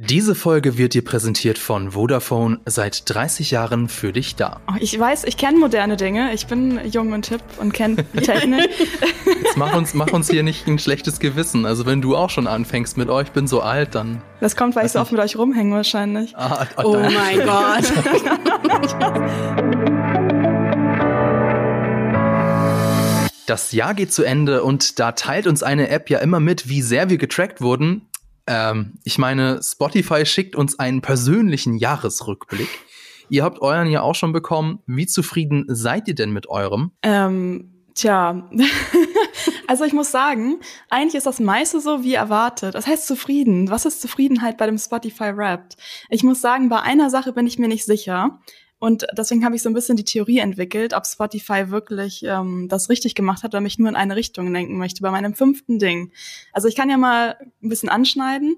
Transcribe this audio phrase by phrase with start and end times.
[0.00, 4.60] Diese Folge wird dir präsentiert von Vodafone, seit 30 Jahren für dich da.
[4.68, 6.32] Oh, ich weiß, ich kenne moderne Dinge.
[6.34, 8.70] Ich bin jung und hip und kenne Technik.
[9.42, 11.66] Jetzt mach uns, mach uns hier nicht ein schlechtes Gewissen.
[11.66, 14.22] Also wenn du auch schon anfängst mit, oh, ich bin so alt, dann...
[14.38, 16.36] Das kommt, weil ich so oft mit euch rumhänge wahrscheinlich.
[16.36, 17.92] Ah, oh, oh mein Gott.
[23.46, 26.82] Das Jahr geht zu Ende und da teilt uns eine App ja immer mit, wie
[26.82, 28.02] sehr wir getrackt wurden.
[28.48, 32.70] Ähm, ich meine, Spotify schickt uns einen persönlichen Jahresrückblick.
[33.28, 34.80] Ihr habt euren ja auch schon bekommen.
[34.86, 36.92] Wie zufrieden seid ihr denn mit eurem?
[37.02, 38.48] Ähm, tja,
[39.66, 42.74] also ich muss sagen, eigentlich ist das meiste so wie erwartet.
[42.74, 43.68] Das heißt zufrieden.
[43.68, 45.76] Was ist Zufriedenheit bei dem Spotify Wrapped?
[46.08, 48.40] Ich muss sagen, bei einer Sache bin ich mir nicht sicher.
[48.78, 52.88] Und deswegen habe ich so ein bisschen die Theorie entwickelt, ob Spotify wirklich ähm, das
[52.88, 56.12] richtig gemacht hat oder mich nur in eine Richtung lenken möchte bei meinem fünften Ding.
[56.52, 58.56] Also ich kann ja mal ein bisschen anschneiden.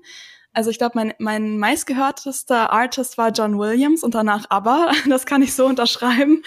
[0.52, 4.92] Also ich glaube, mein, mein meistgehörtester Artist war John Williams und danach ABBA.
[5.08, 6.42] Das kann ich so unterschreiben.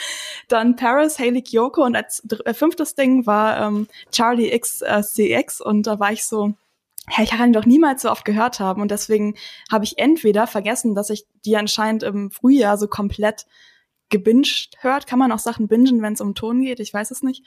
[0.49, 5.87] Dann Paris, Haley Kyoko und als äh, fünftes Ding war ähm, Charlie XCX äh, und
[5.87, 6.53] da war ich so,
[7.09, 9.35] ja, ich kann ihn doch niemals so oft gehört haben und deswegen
[9.71, 13.45] habe ich entweder vergessen, dass ich die anscheinend im Frühjahr so komplett
[14.09, 15.07] gebinged hört.
[15.07, 16.79] Kann man auch Sachen bingen, wenn es um Ton geht?
[16.79, 17.43] Ich weiß es nicht.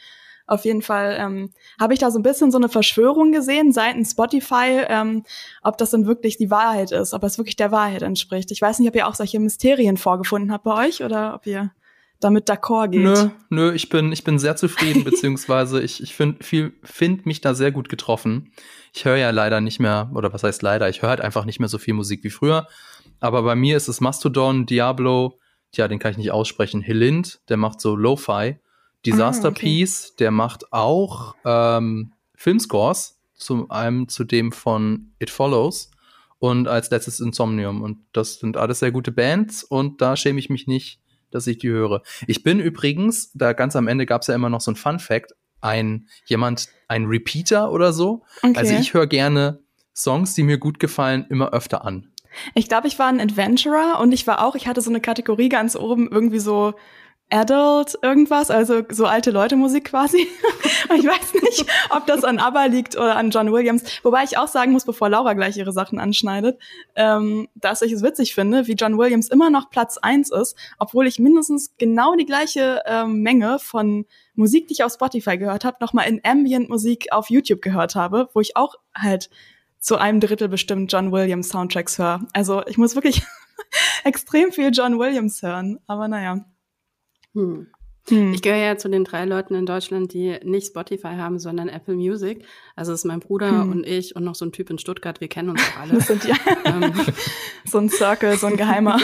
[0.47, 4.13] Auf jeden Fall ähm, habe ich da so ein bisschen so eine Verschwörung gesehen seitens
[4.13, 5.25] Spotify, ähm,
[5.63, 8.53] ob das denn wirklich die Wahrheit ist, ob das wirklich der Wahrheit entspricht.
[8.53, 11.73] Ich weiß nicht, ob ihr auch solche Mysterien vorgefunden habt bei euch oder ob ihr
[12.21, 13.03] damit d'accord geht.
[13.03, 16.45] Nö, nö, ich bin, ich bin sehr zufrieden, beziehungsweise ich, ich finde
[16.83, 18.53] find mich da sehr gut getroffen.
[18.93, 21.61] Ich höre ja leider nicht mehr, oder was heißt leider, ich höre halt einfach nicht
[21.61, 22.67] mehr so viel Musik wie früher.
[23.21, 25.39] Aber bei mir ist es Mastodon, Diablo,
[25.75, 28.57] ja, den kann ich nicht aussprechen, Helind, der macht so Lo-Fi.
[29.05, 29.61] Disaster ah, okay.
[29.61, 35.91] Piece, der macht auch ähm, Filmscores, zu einem zu dem von It Follows
[36.39, 37.83] und als letztes Insomnium.
[37.83, 41.59] Und das sind alles sehr gute Bands und da schäme ich mich nicht, dass ich
[41.59, 42.03] die höre.
[42.27, 44.99] Ich bin übrigens, da ganz am Ende gab es ja immer noch so ein Fun
[44.99, 48.25] Fact, ein jemand, ein Repeater oder so.
[48.43, 48.57] Okay.
[48.57, 49.61] Also ich höre gerne
[49.95, 52.13] Songs, die mir gut gefallen, immer öfter an.
[52.55, 55.49] Ich glaube, ich war ein Adventurer und ich war auch, ich hatte so eine Kategorie
[55.49, 56.75] ganz oben, irgendwie so
[57.29, 60.29] Adult irgendwas, also so alte Leute Musik quasi.
[60.97, 63.83] ich weiß nicht, ob das an ABBA liegt oder an John Williams.
[64.05, 66.61] Wobei ich auch sagen muss, bevor Laura gleich ihre Sachen anschneidet,
[66.95, 71.09] ähm, dass ich es witzig finde, wie John Williams immer noch Platz eins ist, obwohl
[71.09, 75.79] ich mindestens genau die gleiche ähm, Menge von Musik, die ich auf Spotify gehört habe,
[75.81, 79.31] nochmal in Ambient-Musik auf YouTube gehört habe, wo ich auch halt
[79.81, 82.21] zu einem Drittel bestimmt John Williams Soundtracks höre.
[82.33, 83.23] Also ich muss wirklich
[84.05, 85.81] extrem viel John Williams hören.
[85.87, 86.45] Aber naja.
[87.37, 87.67] Hm.
[88.09, 88.33] Hm.
[88.33, 91.97] Ich gehöre ja zu den drei Leuten in Deutschland, die nicht Spotify haben, sondern Apple
[91.97, 92.45] Music.
[92.77, 93.71] Also es ist mein Bruder hm.
[93.71, 95.21] und ich und noch so ein Typ in Stuttgart.
[95.21, 95.93] Wir kennen uns auch alle.
[95.97, 96.93] Das sind ja ähm.
[97.65, 98.99] so ein Circle, so ein Geheimer.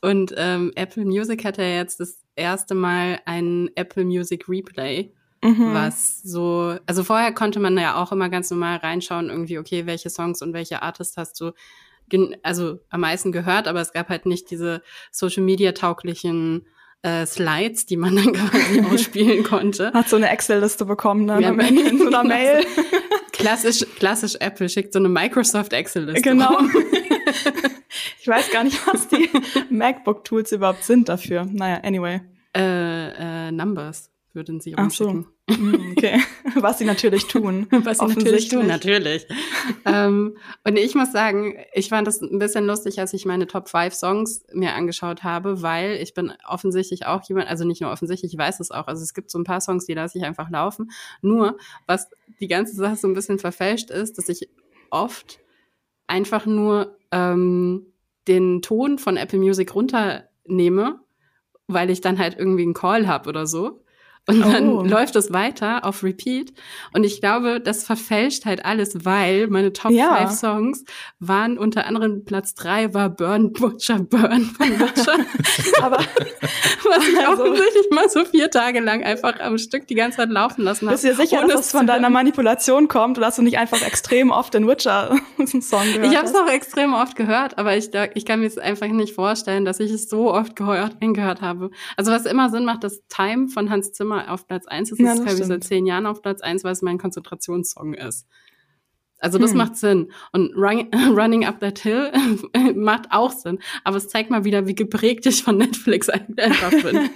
[0.00, 5.12] und ähm, Apple Music hat ja jetzt das erste Mal ein Apple Music Replay.
[5.42, 5.74] Mhm.
[5.74, 10.08] Was so, also vorher konnte man ja auch immer ganz normal reinschauen, irgendwie, okay, welche
[10.08, 11.52] Songs und welche Artists hast du
[12.42, 16.66] also am meisten gehört, aber es gab halt nicht diese Social Media tauglichen
[17.02, 19.92] äh, Slides, die man dann quasi ausspielen konnte.
[19.92, 21.40] Hat so eine Excel-Liste bekommen, ne?
[21.40, 22.64] Ja, in so einer Mail.
[23.32, 26.22] klassisch, klassisch Apple schickt so eine Microsoft Excel-Liste.
[26.22, 26.58] Genau.
[28.20, 29.28] ich weiß gar nicht, was die
[29.70, 31.46] MacBook-Tools überhaupt sind dafür.
[31.50, 32.20] Naja, anyway.
[32.56, 35.26] Äh, äh, Numbers würden sie rumschicken.
[35.48, 35.62] Ach so.
[35.62, 36.20] Mm, okay.
[36.56, 37.66] Was sie natürlich tun.
[37.70, 39.26] Was sie natürlich tun, natürlich.
[39.84, 43.68] ähm, und ich muss sagen, ich fand das ein bisschen lustig, als ich meine Top
[43.68, 48.32] 5 Songs mir angeschaut habe, weil ich bin offensichtlich auch jemand, also nicht nur offensichtlich,
[48.32, 48.86] ich weiß es auch.
[48.86, 50.90] Also es gibt so ein paar Songs, die lasse ich einfach laufen.
[51.22, 51.56] Nur,
[51.86, 52.08] was
[52.40, 54.48] die ganze Sache so ein bisschen verfälscht ist, dass ich
[54.90, 55.40] oft
[56.06, 57.86] einfach nur ähm,
[58.26, 61.00] den Ton von Apple Music runternehme,
[61.66, 63.83] weil ich dann halt irgendwie einen Call habe oder so
[64.26, 64.82] und dann oh.
[64.82, 66.54] läuft es weiter auf Repeat.
[66.94, 70.16] Und ich glaube, das verfälscht halt alles, weil meine Top ja.
[70.16, 70.84] 5 Songs
[71.18, 75.16] waren unter anderem Platz 3 war Burn Butcher Burn von Butcher.
[75.82, 80.18] Aber was ich also, offensichtlich mal so vier Tage lang einfach am Stück die ganze
[80.18, 80.94] Zeit laufen lassen habe.
[80.94, 83.82] Bist du dir sicher, dass es von deiner Manipulation kommt oder hast du nicht einfach
[83.82, 85.16] extrem oft den Witcher
[85.60, 86.12] Song gehört?
[86.12, 89.14] Ich habe es auch extrem oft gehört, aber ich, ich kann mir es einfach nicht
[89.14, 91.70] vorstellen, dass ich es so oft gehört, hingehört habe.
[91.96, 94.90] Also was immer Sinn macht, das Time von Hans Zimmer mal auf Platz eins.
[94.90, 98.26] Das ja, ist, ich, seit zehn Jahren auf Platz eins, weil es mein Konzentrationssong ist.
[99.24, 99.58] Also das hm.
[99.58, 100.12] macht Sinn.
[100.32, 102.12] Und Run, Running Up That Hill
[102.74, 103.58] macht auch Sinn.
[103.82, 107.08] Aber es zeigt mal wieder, wie geprägt ich von Netflix einfach bin.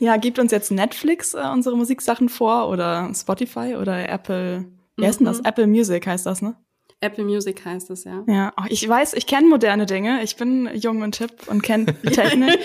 [0.00, 4.66] ja, gibt uns jetzt Netflix äh, unsere Musiksachen vor oder Spotify oder Apple?
[4.96, 5.38] Wie heißt denn das?
[5.38, 5.44] Mhm.
[5.44, 6.56] Apple Music heißt das, ne?
[7.00, 8.24] Apple Music heißt es, ja.
[8.26, 10.24] Ja, oh, ich weiß, ich kenne moderne Dinge.
[10.24, 12.58] Ich bin jung und hip und kenne Technik.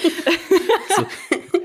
[0.95, 1.06] so,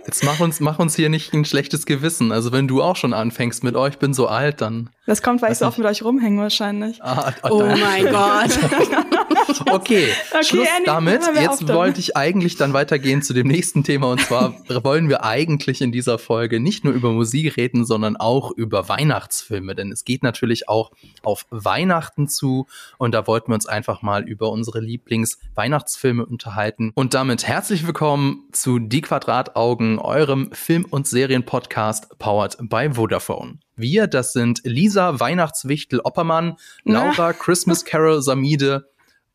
[0.09, 2.33] jetzt mach uns, mach uns hier nicht ein schlechtes Gewissen.
[2.33, 4.91] Also wenn du auch schon anfängst mit, oh, ich bin so alt, dann.
[5.07, 7.03] Das kommt, weil ich so oft mit euch rumhänge wahrscheinlich.
[7.03, 8.59] Ah, oh mein Gott.
[9.71, 11.23] okay, Okay, Schluss Annie, damit.
[11.41, 14.11] Jetzt wollte ich eigentlich dann weitergehen zu dem nächsten Thema.
[14.11, 18.51] Und zwar wollen wir eigentlich in dieser Folge nicht nur über Musik reden, sondern auch
[18.51, 19.75] über Weihnachtsfilme.
[19.75, 20.91] Denn es geht natürlich auch
[21.23, 22.67] auf Weihnachten zu.
[22.99, 26.93] Und da wollten wir uns einfach mal über unsere Lieblings-Weihnachtsfilme unterhalten.
[26.95, 33.59] Und damit herzlich willkommen zu Die Quadrataugen, eurem Film- und Serienpodcast powered by Vodafone.
[33.77, 38.89] Wir, das sind Lisa Weihnachtswichtel Oppermann, Laura Christmas Carol Samide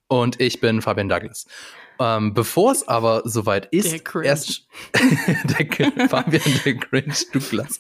[0.08, 1.46] und ich bin Fabian Douglas.
[2.00, 4.26] Ähm, Bevor es aber soweit ist, Der Cringe.
[4.28, 4.68] erst
[4.98, 7.80] der Fabian der Cringe Douglas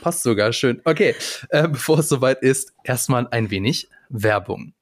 [0.00, 0.80] passt sogar schön.
[0.84, 1.14] Okay,
[1.50, 4.72] äh, bevor es soweit ist, erstmal ein wenig Werbung.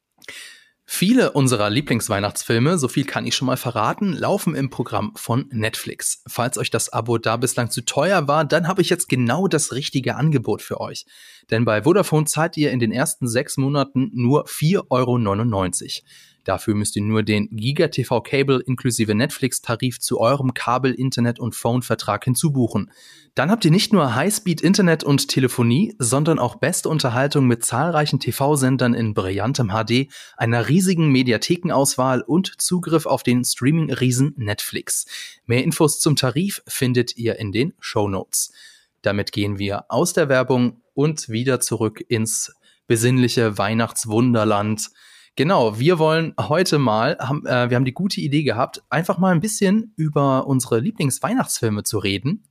[0.89, 6.23] Viele unserer Lieblingsweihnachtsfilme, so viel kann ich schon mal verraten, laufen im Programm von Netflix.
[6.29, 9.73] Falls euch das Abo da bislang zu teuer war, dann habe ich jetzt genau das
[9.73, 11.05] richtige Angebot für euch.
[11.51, 16.09] Denn bei Vodafone zahlt ihr in den ersten sechs Monaten nur 4,99 Euro.
[16.47, 22.23] Dafür müsst ihr nur den GigaTV Cable inklusive Netflix-Tarif zu eurem Kabel-, Internet- und Phone-Vertrag
[22.23, 22.93] hinzubuchen.
[23.35, 28.95] Dann habt ihr nicht nur Highspeed-Internet und Telefonie, sondern auch beste Unterhaltung mit zahlreichen TV-Sendern
[28.95, 30.07] in brillantem HD,
[30.37, 35.07] einer riesigen Mediathekenauswahl und Zugriff auf den Streaming-Riesen Netflix.
[35.47, 38.53] Mehr Infos zum Tarif findet ihr in den Shownotes.
[39.03, 42.55] Damit gehen wir aus der Werbung und wieder zurück ins
[42.87, 44.91] besinnliche Weihnachtswunderland.
[45.37, 49.35] Genau, wir wollen heute mal, haben, äh, wir haben die gute Idee gehabt, einfach mal
[49.35, 52.45] ein bisschen über unsere Lieblingsweihnachtsfilme zu reden.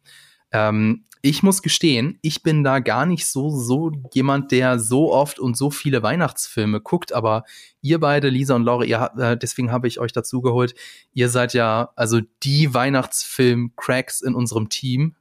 [0.51, 5.39] Ähm, ich muss gestehen, ich bin da gar nicht so, so jemand, der so oft
[5.39, 7.45] und so viele Weihnachtsfilme guckt, aber
[7.81, 10.75] ihr beide, Lisa und Laura, ihr, äh, deswegen habe ich euch dazu geholt.
[11.11, 15.15] Ihr seid ja also die Weihnachtsfilm-Cracks in unserem Team.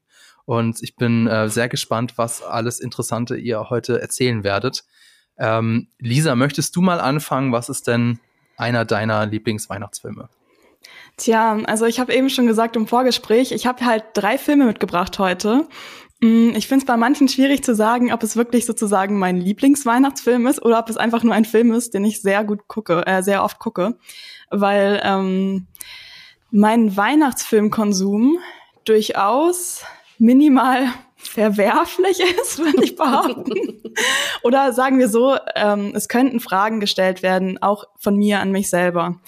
[0.44, 4.84] Und ich bin äh, sehr gespannt, was alles Interessante ihr heute erzählen werdet.
[5.38, 7.52] Ähm, Lisa, möchtest du mal anfangen?
[7.52, 8.18] Was ist denn
[8.56, 10.28] einer deiner Lieblingsweihnachtsfilme?
[11.16, 15.18] Tja, also ich habe eben schon gesagt im Vorgespräch, ich habe halt drei Filme mitgebracht
[15.18, 15.68] heute.
[16.20, 20.46] Mm, Ich finde es bei manchen schwierig zu sagen, ob es wirklich sozusagen mein Lieblingsweihnachtsfilm
[20.46, 23.22] ist oder ob es einfach nur ein Film ist, den ich sehr gut gucke, äh,
[23.22, 23.96] sehr oft gucke,
[24.50, 25.66] weil ähm,
[26.50, 28.38] mein Weihnachtsfilmkonsum
[28.84, 29.84] durchaus
[30.18, 30.88] minimal
[31.28, 33.82] verwerflich ist, würde ich behaupten.
[34.42, 38.70] Oder sagen wir so, ähm, es könnten Fragen gestellt werden, auch von mir an mich
[38.70, 39.20] selber.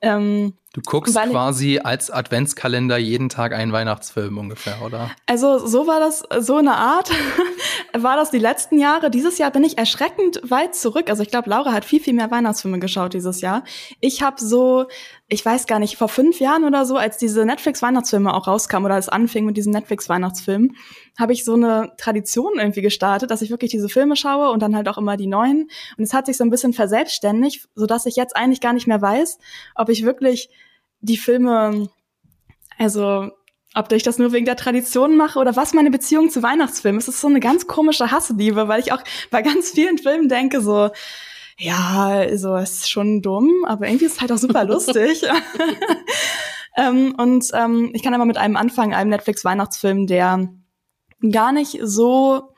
[0.00, 5.10] Ähm, Du guckst quasi als Adventskalender jeden Tag einen Weihnachtsfilm ungefähr, oder?
[5.26, 7.10] Also so war das, so eine Art
[7.92, 9.10] war das die letzten Jahre.
[9.10, 11.10] Dieses Jahr bin ich erschreckend weit zurück.
[11.10, 13.64] Also ich glaube, Laura hat viel, viel mehr Weihnachtsfilme geschaut dieses Jahr.
[14.00, 14.86] Ich habe so,
[15.32, 18.98] ich weiß gar nicht, vor fünf Jahren oder so, als diese Netflix-Weihnachtsfilme auch rauskamen oder
[18.98, 20.76] es anfing mit diesen Netflix-Weihnachtsfilmen,
[21.18, 24.76] habe ich so eine Tradition irgendwie gestartet, dass ich wirklich diese Filme schaue und dann
[24.76, 25.70] halt auch immer die neuen.
[25.96, 29.00] Und es hat sich so ein bisschen verselbstständigt, sodass ich jetzt eigentlich gar nicht mehr
[29.00, 29.38] weiß,
[29.74, 30.50] ob ich wirklich
[31.00, 31.88] die Filme,
[32.76, 33.30] also
[33.74, 37.08] ob ich das nur wegen der Tradition mache oder was meine Beziehung zu Weihnachtsfilmen ist.
[37.08, 40.60] Es ist so eine ganz komische Hassliebe, weil ich auch bei ganz vielen Filmen denke
[40.60, 40.90] so,
[41.58, 45.22] ja, so ist schon dumm, aber irgendwie ist es halt auch super lustig.
[46.76, 50.48] ähm, und ähm, ich kann aber mit einem anfangen, einem Netflix-Weihnachtsfilm, der
[51.30, 52.54] gar nicht so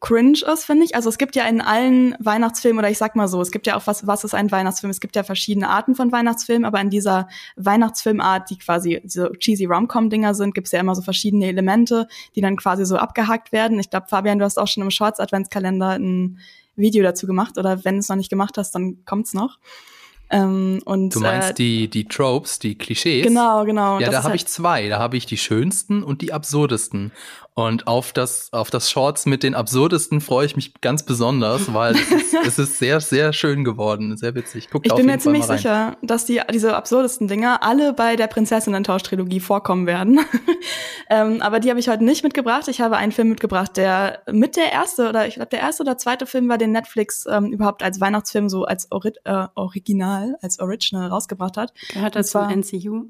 [0.00, 0.94] cringe ist, finde ich.
[0.94, 3.76] Also es gibt ja in allen Weihnachtsfilmen, oder ich sag mal so, es gibt ja
[3.76, 4.90] auch was, was ist ein Weihnachtsfilm?
[4.90, 9.64] Es gibt ja verschiedene Arten von Weihnachtsfilmen, aber in dieser Weihnachtsfilmart, die quasi so cheesy
[9.64, 12.06] Rom-Com-Dinger sind, gibt es ja immer so verschiedene Elemente,
[12.36, 13.80] die dann quasi so abgehakt werden.
[13.80, 16.38] Ich glaube, Fabian, du hast auch schon im Shorts-Adventskalender ein
[16.78, 19.58] Video dazu gemacht, oder wenn du es noch nicht gemacht hast, dann kommt's noch.
[20.30, 23.24] Ähm, und, Du meinst äh, die, die Tropes, die Klischees?
[23.26, 23.98] Genau, genau.
[23.98, 24.88] Ja, da habe halt- ich zwei.
[24.88, 27.12] Da habe ich die schönsten und die absurdesten.
[27.58, 31.96] Und auf das, auf das Shorts mit den absurdesten freue ich mich ganz besonders, weil
[31.96, 34.16] es ist, es ist sehr, sehr schön geworden.
[34.16, 34.68] Sehr witzig.
[34.70, 38.28] Guck Ich bin jeden mir ziemlich sicher, dass die, diese absurdesten Dinger alle bei der
[38.28, 40.20] Prinzessinnen-Tausch-Trilogie vorkommen werden.
[41.10, 42.68] ähm, aber die habe ich heute nicht mitgebracht.
[42.68, 45.98] Ich habe einen Film mitgebracht, der mit der erste oder ich glaube der erste oder
[45.98, 50.60] zweite Film war, den Netflix ähm, überhaupt als Weihnachtsfilm so als Ori äh, Original, als
[50.60, 51.72] Original rausgebracht hat.
[51.92, 53.06] Gehört das zum NCU?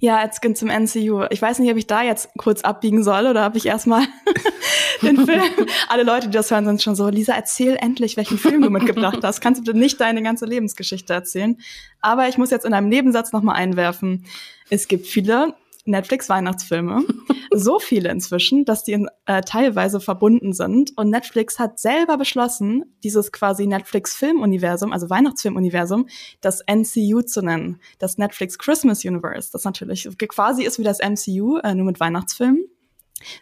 [0.00, 1.24] Ja, als zum MCU.
[1.30, 4.04] Ich weiß nicht, ob ich da jetzt kurz abbiegen soll oder ob ich erstmal
[5.02, 5.42] den Film.
[5.88, 9.18] Alle Leute, die das hören, sind schon so, Lisa, erzähl endlich, welchen Film du mitgebracht
[9.22, 9.40] hast.
[9.40, 11.58] Kannst du bitte nicht deine ganze Lebensgeschichte erzählen?
[12.00, 14.24] Aber ich muss jetzt in einem Nebensatz nochmal einwerfen.
[14.70, 17.04] Es gibt viele Netflix-Weihnachtsfilme.
[17.52, 20.92] so viele inzwischen, dass die in, äh, teilweise verbunden sind.
[20.96, 26.08] Und Netflix hat selber beschlossen, dieses quasi Netflix-Filmuniversum, also Weihnachtsfilmuniversum,
[26.40, 27.80] das NCU zu nennen.
[27.98, 29.50] Das Netflix Christmas Universe.
[29.52, 32.66] Das natürlich quasi ist wie das MCU, äh, nur mit Weihnachtsfilmen.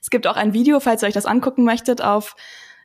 [0.01, 2.37] Es gibt auch ein Video, falls ihr euch das angucken möchtet, auf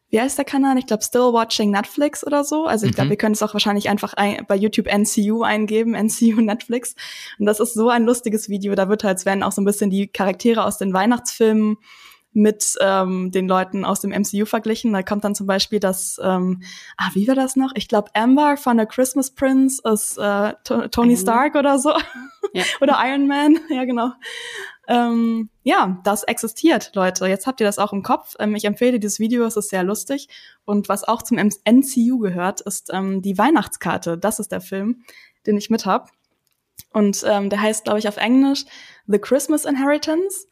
[0.09, 0.77] wie heißt der Kanal?
[0.77, 2.65] Ich glaube Still Watching Netflix oder so.
[2.65, 3.11] Also ich glaube, mhm.
[3.11, 6.95] ihr könnt es auch wahrscheinlich einfach ein, bei YouTube NCU eingeben, NCU Netflix.
[7.39, 8.75] Und das ist so ein lustiges Video.
[8.75, 11.77] Da wird halt, es werden auch so ein bisschen die Charaktere aus den Weihnachtsfilmen
[12.35, 14.91] mit ähm, den Leuten aus dem MCU verglichen.
[14.91, 16.61] Da kommt dann zum Beispiel das, ähm,
[16.97, 17.71] ah, wie war das noch?
[17.75, 20.53] Ich glaube, Amber von The Christmas Prince ist äh,
[20.91, 21.91] Tony Stark oder so.
[22.53, 22.63] Ja.
[22.81, 24.11] oder Iron Man, ja genau.
[24.87, 27.25] Ähm, ja, das existiert, Leute.
[27.27, 28.35] Jetzt habt ihr das auch im Kopf.
[28.39, 30.27] Ähm, ich empfehle dieses Video, es ist sehr lustig.
[30.65, 34.17] Und was auch zum NCU gehört, ist ähm, die Weihnachtskarte.
[34.17, 35.03] Das ist der Film,
[35.47, 36.11] den ich mit hab.
[36.93, 38.65] Und ähm, der heißt, glaube ich, auf Englisch
[39.07, 40.47] The Christmas Inheritance.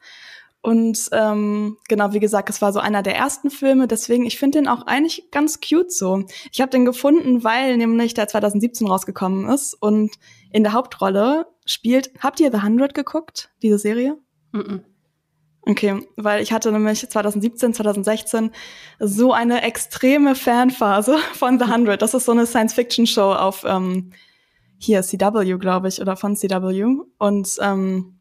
[0.61, 4.59] Und ähm, genau, wie gesagt, es war so einer der ersten Filme, deswegen, ich finde
[4.59, 6.23] den auch eigentlich ganz cute so.
[6.53, 10.11] Ich habe den gefunden, weil nämlich der 2017 rausgekommen ist und
[10.53, 14.17] in der Hauptrolle spielt, habt ihr The 100 geguckt, diese Serie?
[14.51, 14.79] Mm, -mm.
[15.65, 18.51] Okay, weil ich hatte nämlich 2017, 2016
[18.99, 22.01] so eine extreme Fanphase von The 100.
[22.01, 24.11] Das ist so eine Science-Fiction-Show auf ähm,
[24.77, 26.97] hier CW, glaube ich, oder von CW.
[27.17, 28.19] Und ähm,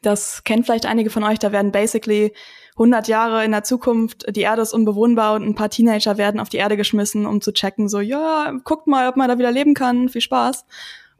[0.00, 1.38] das kennt vielleicht einige von euch.
[1.38, 2.32] Da werden basically
[2.72, 6.48] 100 Jahre in der Zukunft, die Erde ist unbewohnbar und ein paar Teenager werden auf
[6.48, 9.74] die Erde geschmissen, um zu checken, so, ja, guckt mal, ob man da wieder leben
[9.74, 10.08] kann.
[10.08, 10.64] Viel Spaß.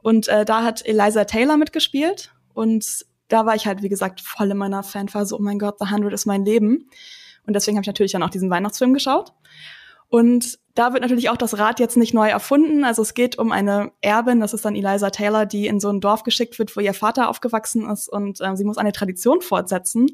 [0.01, 2.33] Und äh, da hat Eliza Taylor mitgespielt.
[2.53, 5.35] Und da war ich halt, wie gesagt, voll in meiner Fanphase.
[5.35, 6.89] Oh mein Gott, The 100 ist mein Leben.
[7.45, 9.33] Und deswegen habe ich natürlich dann auch diesen Weihnachtsfilm geschaut.
[10.11, 12.83] Und da wird natürlich auch das Rad jetzt nicht neu erfunden.
[12.83, 16.01] Also es geht um eine Erbin, das ist dann Eliza Taylor, die in so ein
[16.01, 20.07] Dorf geschickt wird, wo ihr Vater aufgewachsen ist und äh, sie muss eine Tradition fortsetzen.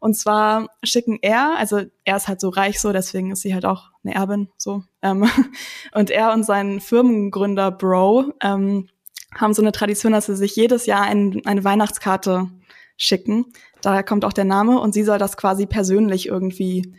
[0.00, 3.64] Und zwar schicken er, also er ist halt so reich so, deswegen ist sie halt
[3.64, 4.82] auch eine Erbin so.
[5.02, 5.28] Ähm,
[5.94, 8.88] und er und sein Firmengründer Bro ähm,
[9.36, 12.48] haben so eine Tradition, dass sie sich jedes Jahr ein, eine Weihnachtskarte
[12.96, 13.46] schicken.
[13.82, 16.94] Daher kommt auch der Name und sie soll das quasi persönlich irgendwie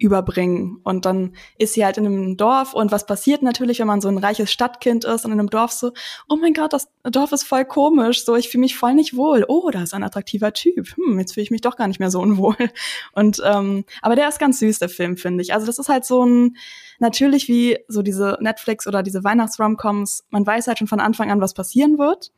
[0.00, 0.80] überbringen.
[0.82, 4.08] Und dann ist sie halt in einem Dorf und was passiert natürlich, wenn man so
[4.08, 5.92] ein reiches Stadtkind ist und in einem Dorf so,
[6.28, 9.44] oh mein Gott, das Dorf ist voll komisch, so ich fühle mich voll nicht wohl.
[9.46, 10.96] Oh, da ist ein attraktiver Typ.
[10.96, 12.56] Hm, jetzt fühle ich mich doch gar nicht mehr so unwohl.
[13.12, 15.52] Und ähm, aber der ist ganz süß, der Film, finde ich.
[15.52, 16.56] Also das ist halt so ein
[16.98, 21.40] natürlich wie so diese Netflix oder diese Weihnachts-Romcoms, man weiß halt schon von Anfang an,
[21.42, 22.32] was passieren wird.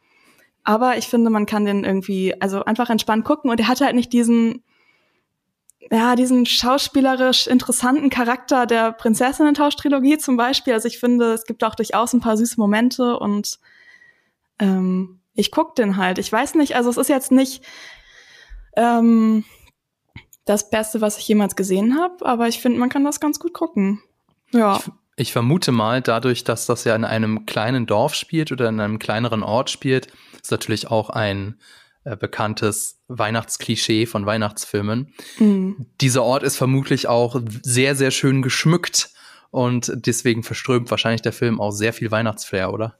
[0.64, 3.94] Aber ich finde, man kann den irgendwie, also einfach entspannt gucken und er hat halt
[3.94, 4.62] nicht diesen
[5.90, 10.72] ja, diesen schauspielerisch interessanten Charakter der Prinzessinnen-Tausch-Trilogie zum Beispiel.
[10.72, 13.58] Also ich finde, es gibt auch durchaus ein paar süße Momente und
[14.58, 16.18] ähm, ich guck den halt.
[16.18, 17.64] Ich weiß nicht, also es ist jetzt nicht
[18.76, 19.44] ähm,
[20.44, 23.54] das Beste, was ich jemals gesehen habe, aber ich finde, man kann das ganz gut
[23.54, 24.02] gucken.
[24.52, 24.76] Ja.
[24.76, 28.80] Ich, ich vermute mal, dadurch, dass das ja in einem kleinen Dorf spielt oder in
[28.80, 30.08] einem kleineren Ort spielt,
[30.40, 31.58] ist natürlich auch ein
[32.04, 35.12] äh, bekanntes Weihnachtsklischee von Weihnachtsfilmen.
[35.38, 35.86] Mhm.
[36.00, 39.10] Dieser Ort ist vermutlich auch sehr, sehr schön geschmückt
[39.50, 42.98] und deswegen verströmt wahrscheinlich der Film auch sehr viel Weihnachtsflair, oder?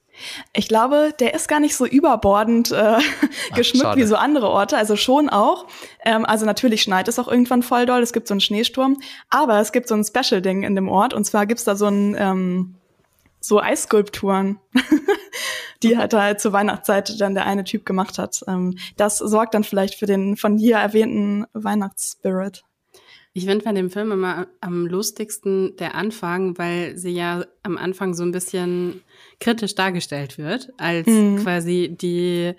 [0.53, 2.99] Ich glaube, der ist gar nicht so überbordend äh,
[3.55, 5.67] geschmückt Ach, wie so andere Orte, also schon auch.
[6.05, 8.99] Ähm, also natürlich schneit es auch irgendwann voll doll, es gibt so einen Schneesturm,
[9.31, 12.15] aber es gibt so ein Special-Ding in dem Ort und zwar gibt's da so ein
[12.19, 12.75] ähm,
[13.43, 14.59] so Eisskulpturen.
[15.83, 18.43] die halt halt zur Weihnachtszeit dann der eine Typ gemacht hat.
[18.47, 22.63] Ähm, das sorgt dann vielleicht für den von dir erwähnten Weihnachtsspirit.
[23.35, 28.13] Ich finde bei dem Film immer am lustigsten der Anfang, weil sie ja am Anfang
[28.13, 29.03] so ein bisschen
[29.41, 31.39] kritisch dargestellt wird, als mhm.
[31.43, 32.53] quasi die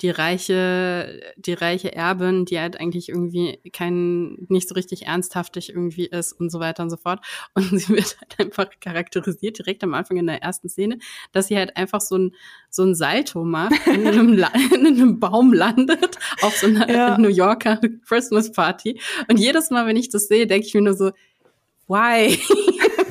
[0.00, 6.06] die reiche, die reiche Erbin, die halt eigentlich irgendwie kein, nicht so richtig ernsthaftig irgendwie
[6.06, 7.20] ist und so weiter und so fort.
[7.54, 10.98] Und sie wird halt einfach charakterisiert direkt am Anfang in der ersten Szene,
[11.32, 12.34] dass sie halt einfach so ein,
[12.70, 17.18] so ein Salto macht, in einem, in einem Baum landet, auf so einer ja.
[17.18, 19.00] New Yorker Christmas Party.
[19.28, 21.10] Und jedes Mal, wenn ich das sehe, denke ich mir nur so,
[21.88, 22.38] why?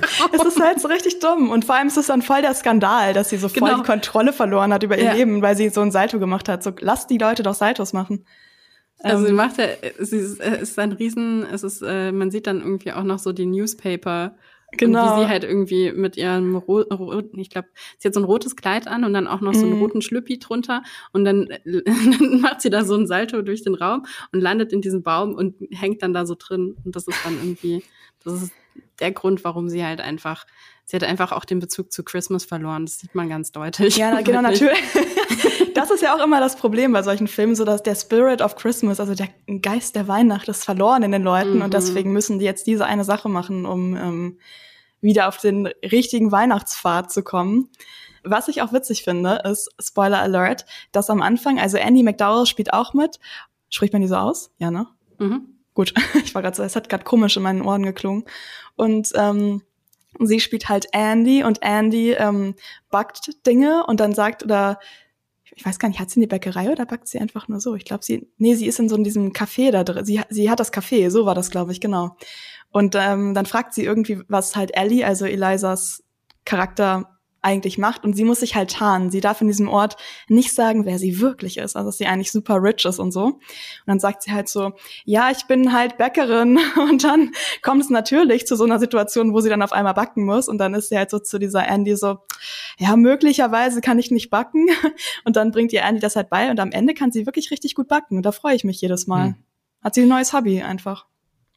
[0.31, 1.49] es ist halt so richtig dumm.
[1.51, 3.81] Und vor allem ist es dann voll der Skandal, dass sie so voll genau.
[3.81, 5.13] die Kontrolle verloren hat über ihr ja.
[5.13, 6.63] Leben, weil sie so ein Salto gemacht hat.
[6.63, 8.25] So, lass die Leute doch Saltos machen.
[9.01, 9.67] Also sie ähm, macht ja,
[9.99, 13.19] sie ist, äh, ist ein Riesen, es ist, äh, man sieht dann irgendwie auch noch
[13.19, 14.35] so die Newspaper
[14.77, 15.01] Genau.
[15.01, 18.25] Und wie sie halt irgendwie mit ihrem rot, rot ich glaube, sie hat so ein
[18.25, 19.81] rotes Kleid an und dann auch noch so einen mm.
[19.81, 24.05] roten Schlüppi drunter und dann, dann macht sie da so ein Salto durch den Raum
[24.31, 27.33] und landet in diesem Baum und hängt dann da so drin und das ist dann
[27.41, 27.83] irgendwie,
[28.23, 28.53] das ist
[29.00, 30.46] der Grund, warum sie halt einfach,
[30.86, 32.86] sie hat einfach auch den Bezug zu Christmas verloren.
[32.86, 33.98] Das sieht man ganz deutlich.
[33.98, 34.79] Ja, genau, natürlich.
[35.74, 38.56] das ist ja auch immer das Problem bei solchen Filmen, so dass der Spirit of
[38.56, 39.29] Christmas, also der
[39.62, 41.62] Geist der Weihnacht, ist verloren in den Leuten mhm.
[41.63, 44.39] und deswegen müssen die jetzt diese eine Sache machen, um ähm,
[45.01, 47.70] wieder auf den richtigen Weihnachtspfad zu kommen.
[48.24, 52.74] Was ich auch witzig finde, ist, Spoiler Alert, dass am Anfang, also Andy McDowell spielt
[52.74, 53.20] auch mit.
[53.70, 54.51] Spricht man die so aus?
[54.58, 54.88] Ja, ne?
[55.20, 55.58] Mhm.
[55.79, 55.93] Gut,
[56.25, 58.25] ich war gerade so, es hat gerade komisch in meinen Ohren geklungen.
[58.75, 59.62] Und ähm,
[60.19, 62.55] sie spielt halt Andy und Andy ähm,
[62.89, 64.77] backt Dinge und dann sagt oder
[65.55, 67.75] ich weiß gar nicht, hat sie in die Bäckerei oder backt sie einfach nur so?
[67.75, 70.03] Ich glaube, sie, nee, sie ist in so in diesem Café da drin.
[70.03, 72.17] Sie, sie hat das Café, so war das, glaube ich, genau.
[72.71, 76.03] Und ähm, dann fragt sie irgendwie, was halt Ellie, also Elisas
[76.43, 79.12] Charakter, eigentlich macht und sie muss sich halt tarnen.
[79.12, 79.96] Sie darf in diesem Ort
[80.27, 83.25] nicht sagen, wer sie wirklich ist, also dass sie eigentlich super rich ist und so.
[83.25, 83.39] Und
[83.86, 84.74] dann sagt sie halt so,
[85.05, 87.31] ja, ich bin halt Bäckerin und dann
[87.62, 90.58] kommt es natürlich zu so einer Situation, wo sie dann auf einmal backen muss und
[90.58, 92.17] dann ist sie halt so zu dieser Andy so,
[92.77, 94.67] ja, möglicherweise kann ich nicht backen
[95.24, 97.75] und dann bringt ihr Andy das halt bei und am Ende kann sie wirklich richtig
[97.75, 99.27] gut backen und da freue ich mich jedes Mal.
[99.27, 99.36] Hm.
[99.81, 101.05] Hat sie ein neues Hobby einfach.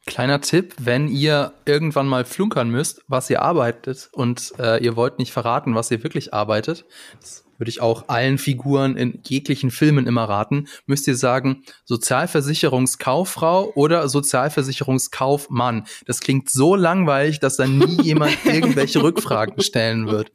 [0.05, 5.17] Kleiner Tipp, wenn ihr irgendwann mal flunkern müsst, was ihr arbeitet und äh, ihr wollt
[5.17, 6.85] nicht verraten, was ihr wirklich arbeitet,
[7.21, 13.71] das würde ich auch allen Figuren in jeglichen Filmen immer raten, müsst ihr sagen Sozialversicherungskauffrau
[13.75, 15.85] oder Sozialversicherungskaufmann.
[16.05, 20.33] Das klingt so langweilig, dass dann nie jemand irgendwelche Rückfragen stellen wird.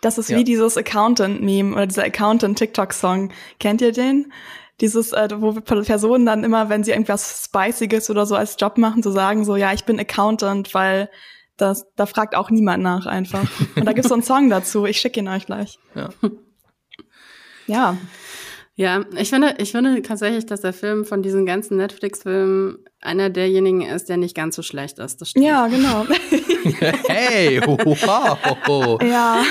[0.00, 0.38] Das ist ja.
[0.38, 3.32] wie dieses Accountant-Meme oder dieser Accountant-TikTok-Song.
[3.58, 4.32] Kennt ihr den?
[4.80, 9.02] Dieses, äh, wo Personen dann immer, wenn sie irgendwas Spiciges oder so als Job machen,
[9.02, 11.10] so sagen, so, ja, ich bin Accountant, weil
[11.56, 13.46] das, da fragt auch niemand nach einfach.
[13.76, 14.86] Und da gibt's so einen Song dazu.
[14.86, 15.78] Ich schicke ihn euch gleich.
[15.94, 16.08] Ja.
[17.66, 17.96] Ja.
[18.80, 23.82] Ja, ich finde, ich finde tatsächlich, dass der Film von diesen ganzen Netflix-Filmen einer derjenigen
[23.82, 25.20] ist, der nicht ganz so schlecht ist.
[25.20, 25.44] Das stimmt.
[25.44, 26.06] Ja, genau.
[27.08, 29.02] hey, wow.
[29.02, 29.42] Ja.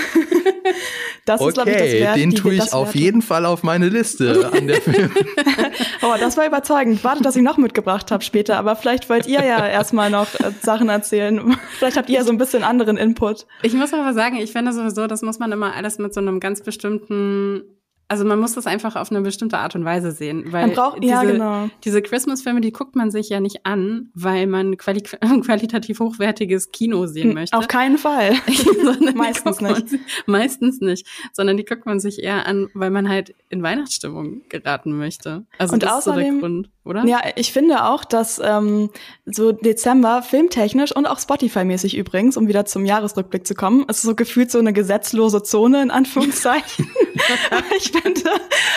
[1.26, 2.16] Das okay, ist, glaube ich, das Wert.
[2.16, 5.12] Den tue ich auf jeden Fall auf meine Liste an der Film.
[6.02, 7.04] oh, das war überzeugend.
[7.04, 10.52] Warte, dass ich noch mitgebracht habe später, aber vielleicht wollt ihr ja erstmal noch äh,
[10.64, 11.56] Sachen erzählen.
[11.78, 13.46] vielleicht habt ihr ja so ein bisschen anderen Input.
[13.62, 16.40] Ich muss aber sagen, ich finde sowieso, das muss man immer alles mit so einem
[16.40, 17.62] ganz bestimmten
[18.10, 21.04] also man muss das einfach auf eine bestimmte Art und Weise sehen, weil man braucht,
[21.04, 21.70] diese, ja, genau.
[21.84, 25.02] diese Christmas-Filme, die guckt man sich ja nicht an, weil man quali
[25.44, 27.56] qualitativ hochwertiges Kino sehen möchte.
[27.56, 28.34] Auf keinen Fall.
[29.14, 29.92] meistens nicht.
[29.92, 34.42] Man, meistens nicht, sondern die guckt man sich eher an, weil man halt in Weihnachtsstimmung
[34.50, 35.46] geraten möchte.
[35.60, 37.06] Also und das außerdem, ist so der Grund, oder?
[37.06, 38.90] Ja, ich finde auch, dass ähm,
[39.26, 44.16] so Dezember filmtechnisch und auch Spotify-mäßig übrigens, um wieder zum Jahresrückblick zu kommen, ist so
[44.16, 46.90] gefühlt so eine gesetzlose Zone in Anführungszeichen.
[47.78, 48.30] ich finde,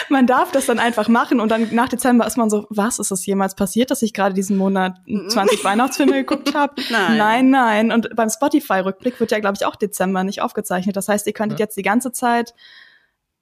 [0.09, 3.11] man darf das dann einfach machen und dann nach Dezember ist man so, was ist
[3.11, 6.75] das jemals passiert, dass ich gerade diesen Monat 20 Weihnachtsfilme geguckt habe?
[6.91, 7.17] Nein.
[7.17, 7.93] nein, nein.
[7.93, 10.97] Und beim Spotify-Rückblick wird ja, glaube ich, auch Dezember nicht aufgezeichnet.
[10.97, 11.65] Das heißt, ihr könntet ja.
[11.65, 12.55] jetzt die ganze Zeit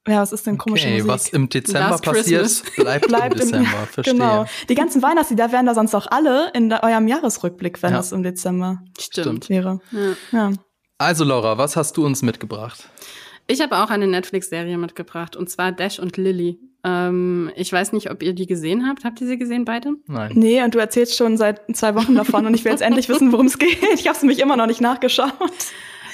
[0.09, 1.09] ja, was ist denn komische okay, Musik?
[1.11, 3.81] was im Dezember Last passiert, bleibt, bleibt, im Dezember.
[3.83, 4.15] Im, Verstehe.
[4.15, 4.47] Genau.
[4.69, 7.99] Die ganzen Weihnachtslieder wären da sonst auch alle in eurem Jahresrückblick, wenn ja.
[7.99, 9.49] das im Dezember Stimmt.
[9.49, 9.81] wäre.
[9.93, 10.17] Ja.
[10.33, 10.53] ja.
[10.99, 12.89] Also Laura, was hast du uns mitgebracht?
[13.47, 16.59] Ich habe auch eine Netflix-Serie mitgebracht und zwar Dash und Lily.
[16.85, 19.05] Ähm, ich weiß nicht, ob ihr die gesehen habt.
[19.05, 19.95] Habt ihr sie gesehen beide?
[20.07, 20.33] Nein.
[20.35, 23.33] Nee, und du erzählst schon seit zwei Wochen davon und ich will jetzt endlich wissen,
[23.33, 23.83] worum es geht.
[23.95, 25.33] Ich habe es nämlich immer noch nicht nachgeschaut.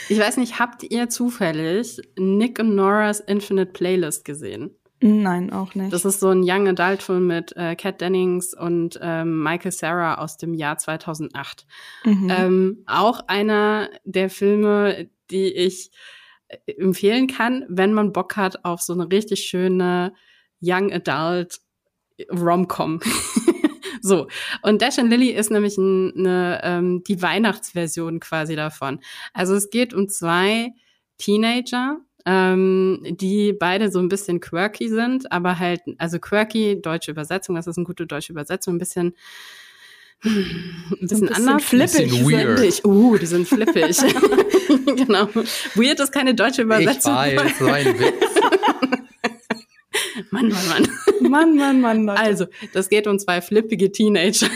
[0.09, 4.71] Ich weiß nicht, habt ihr zufällig Nick und Nora's Infinite Playlist gesehen?
[5.01, 5.93] Nein, auch nicht.
[5.93, 10.17] Das ist so ein Young Adult Film mit äh, Kat Dennings und ähm, Michael Sarah
[10.17, 11.67] aus dem Jahr 2008.
[12.05, 12.33] Mhm.
[12.35, 15.91] Ähm, auch einer der Filme, die ich
[16.67, 20.15] empfehlen kann, wenn man Bock hat auf so eine richtig schöne
[20.63, 21.61] Young Adult
[22.31, 23.01] Rom-Com.
[24.07, 24.29] so.
[24.63, 29.01] Und Dash and Lily ist nämlich eine, ähm, die Weihnachtsversion quasi davon.
[29.33, 30.73] Also es geht um zwei
[31.19, 37.55] Teenager, ähm, die beide so ein bisschen quirky sind, aber halt, also quirky, deutsche Übersetzung,
[37.55, 39.15] das ist eine gute deutsche Übersetzung, ein bisschen
[40.25, 40.33] ein
[41.01, 41.65] bisschen, ein bisschen anders.
[41.65, 42.11] Flippig.
[42.11, 42.85] Bisschen weird.
[42.85, 43.97] Uh, die sind flippig.
[44.97, 45.29] genau.
[45.75, 47.15] Weird ist keine deutsche Übersetzung.
[47.27, 48.36] Ich weiß, so ein Witz.
[50.31, 51.31] Mann, Mann, Mann.
[51.31, 52.07] Mann, Mann, Mann.
[52.07, 52.21] Leute.
[52.21, 54.49] Also, das geht um zwei flippige Teenager.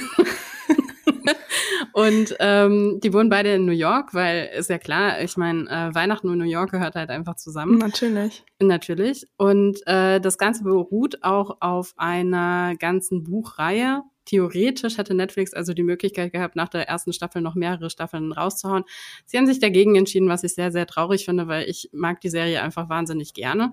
[1.93, 5.95] und ähm, die wohnen beide in New York, weil ist ja klar, ich meine, äh,
[5.95, 7.79] Weihnachten und New York gehört halt einfach zusammen.
[7.79, 8.45] Natürlich.
[8.61, 9.27] Natürlich.
[9.37, 15.83] Und äh, das Ganze beruht auch auf einer ganzen Buchreihe Theoretisch hätte Netflix also die
[15.83, 18.85] Möglichkeit gehabt, nach der ersten Staffel noch mehrere Staffeln rauszuhauen.
[19.27, 22.29] Sie haben sich dagegen entschieden, was ich sehr, sehr traurig finde, weil ich mag die
[22.29, 23.73] Serie einfach wahnsinnig gerne.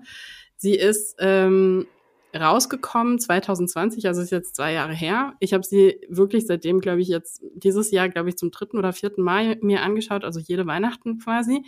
[0.58, 1.86] Sie ist ähm,
[2.36, 5.34] rausgekommen 2020, also ist jetzt zwei Jahre her.
[5.38, 8.92] Ich habe sie wirklich seitdem, glaube ich, jetzt dieses Jahr, glaube ich, zum dritten oder
[8.92, 11.64] vierten Mal mir angeschaut, also jede Weihnachten quasi.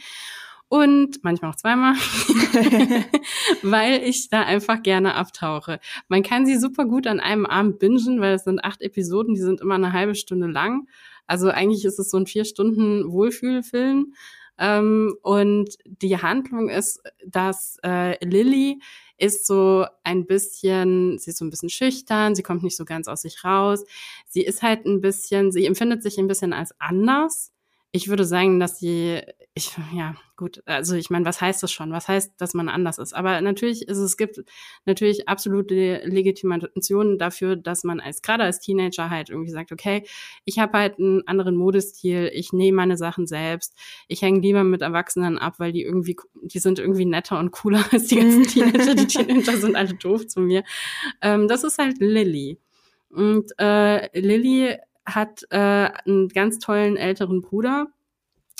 [0.69, 1.95] und manchmal auch zweimal,
[3.63, 5.81] weil ich da einfach gerne abtauche.
[6.09, 9.41] Man kann sie super gut an einem Abend bingen, weil es sind acht Episoden, die
[9.41, 10.89] sind immer eine halbe Stunde lang.
[11.27, 14.15] Also eigentlich ist es so ein vier Stunden Wohlfühlfilm.
[14.61, 18.81] Ähm, und die Handlung ist, dass äh, Lilly
[19.19, 23.09] ist so ein bisschen, sie ist so ein bisschen schüchtern, sie kommt nicht so ganz
[23.09, 23.85] aus sich raus.
[24.27, 27.53] Sie ist halt ein bisschen, sie empfindet sich ein bisschen als anders
[27.93, 29.21] ich würde sagen, dass sie,
[29.55, 31.91] ich, ja, gut, also ich meine, was heißt das schon?
[31.91, 33.13] Was heißt, dass man anders ist?
[33.13, 34.41] Aber natürlich ist es gibt
[34.87, 40.05] natürlich absolute Legitimation dafür, dass man als gerade als Teenager halt irgendwie sagt, okay,
[40.45, 44.83] ich habe halt einen anderen Modestil, ich nehme meine Sachen selbst, ich hänge lieber mit
[44.83, 48.95] Erwachsenen ab, weil die irgendwie, die sind irgendwie netter und cooler als die ganzen Teenager.
[48.95, 50.63] Die Teenager sind alle doof zu mir.
[51.23, 52.59] Ähm, das ist halt Lilly.
[53.11, 57.89] Und äh, Lilly hat äh, einen ganz tollen älteren Bruder,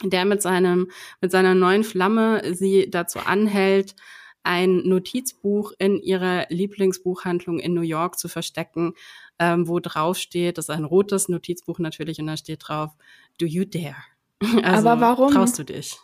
[0.05, 3.95] der mit seinem mit seiner neuen Flamme sie dazu anhält,
[4.43, 8.95] ein Notizbuch in ihrer Lieblingsbuchhandlung in New York zu verstecken,
[9.39, 12.91] ähm, wo drauf steht, das ist ein rotes Notizbuch natürlich, und da steht drauf,
[13.39, 13.97] Do you dare?
[14.63, 15.33] Also, Aber warum?
[15.33, 15.99] Traust du dich?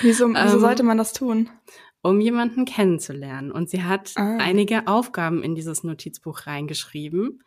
[0.00, 1.50] Wieso, wieso ähm, sollte man das tun?
[2.02, 3.50] Um jemanden kennenzulernen.
[3.52, 4.36] Und sie hat ah.
[4.38, 7.42] einige Aufgaben in dieses Notizbuch reingeschrieben.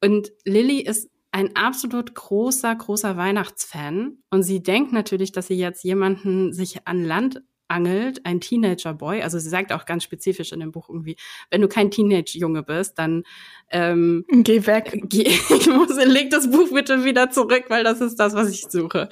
[0.00, 4.22] Und Lilly ist ein absolut großer, großer Weihnachtsfan.
[4.30, 9.22] Und sie denkt natürlich, dass sie jetzt jemanden sich an Land angelt, ein Teenager-Boy.
[9.22, 11.16] Also sie sagt auch ganz spezifisch in dem Buch irgendwie,
[11.50, 13.24] wenn du kein Teenage-Junge bist, dann
[13.70, 15.02] ähm, geh weg.
[15.08, 18.66] Geh, ich muss, leg das Buch bitte wieder zurück, weil das ist das, was ich
[18.68, 19.08] suche.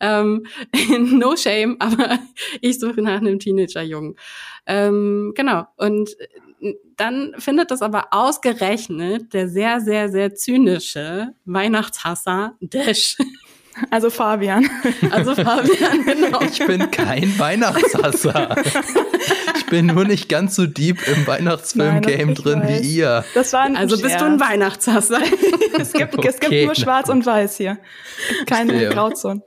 [0.00, 0.46] Ähm,
[0.98, 2.18] no shame, aber
[2.60, 4.16] ich suche nach einem Teenager-Jungen.
[4.66, 5.66] Ähm, genau.
[5.76, 6.16] Und
[6.96, 13.16] dann findet das aber ausgerechnet der sehr, sehr, sehr zynische Weihnachtshasser Dash.
[13.90, 14.68] Also Fabian.
[15.10, 16.40] Also Fabian, genau.
[16.42, 18.56] Ich bin kein Weihnachtshasser.
[19.56, 22.82] Ich bin nur nicht ganz so deep im Weihnachtsfilm-Game drin weiß.
[22.82, 23.24] wie ihr.
[23.34, 25.20] Das war ein also bist du ein Weihnachtshasser.
[25.78, 26.28] es, gibt, okay.
[26.28, 27.78] es gibt nur Schwarz und Weiß hier.
[28.46, 29.42] Keine Grauzonen.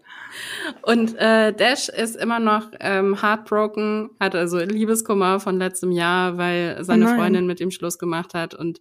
[0.84, 6.84] Und äh, Dash ist immer noch ähm, heartbroken, hat also Liebeskummer von letztem Jahr, weil
[6.84, 8.80] seine oh Freundin mit ihm Schluss gemacht hat und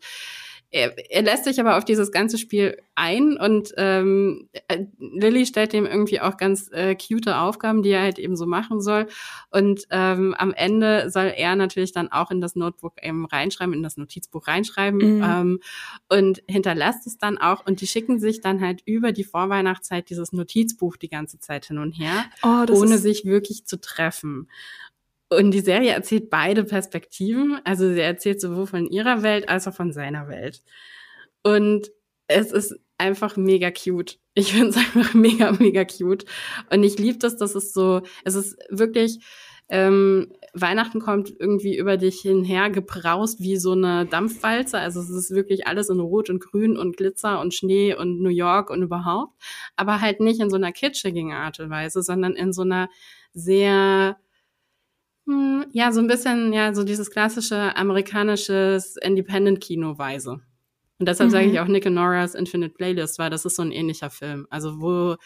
[0.70, 5.72] er, er lässt sich aber auf dieses ganze Spiel ein und ähm, äh, Lilly stellt
[5.74, 9.06] ihm irgendwie auch ganz äh, cute Aufgaben, die er halt eben so machen soll.
[9.50, 13.82] Und ähm, am Ende soll er natürlich dann auch in das Notebook eben reinschreiben, in
[13.82, 15.22] das Notizbuch reinschreiben mhm.
[15.24, 15.60] ähm,
[16.08, 17.64] und hinterlässt es dann auch.
[17.66, 21.78] Und die schicken sich dann halt über die Vorweihnachtszeit dieses Notizbuch die ganze Zeit hin
[21.78, 24.48] und her, oh, ohne sich wirklich zu treffen.
[25.28, 27.60] Und die Serie erzählt beide Perspektiven.
[27.64, 30.62] Also sie erzählt sowohl von ihrer Welt als auch von seiner Welt.
[31.42, 31.90] Und
[32.28, 34.18] es ist einfach mega cute.
[34.34, 36.24] Ich finde es einfach mega, mega cute.
[36.70, 39.18] Und ich liebe das, dass es so, es ist wirklich,
[39.68, 44.78] ähm, Weihnachten kommt irgendwie über dich hinher gebraust wie so eine Dampfwalze.
[44.78, 48.30] Also es ist wirklich alles in Rot und Grün und Glitzer und Schnee und New
[48.30, 49.34] York und überhaupt.
[49.74, 52.88] Aber halt nicht in so einer kitschigen Art und Weise, sondern in so einer
[53.34, 54.16] sehr
[55.72, 60.40] ja, so ein bisschen, ja, so dieses klassische amerikanisches Independent-Kino-Weise.
[60.98, 61.32] Und deshalb mhm.
[61.32, 61.58] sage ich mhm.
[61.58, 64.46] auch Nick and Nora's Infinite Playlist, weil das ist so ein ähnlicher Film.
[64.48, 65.16] Also wo,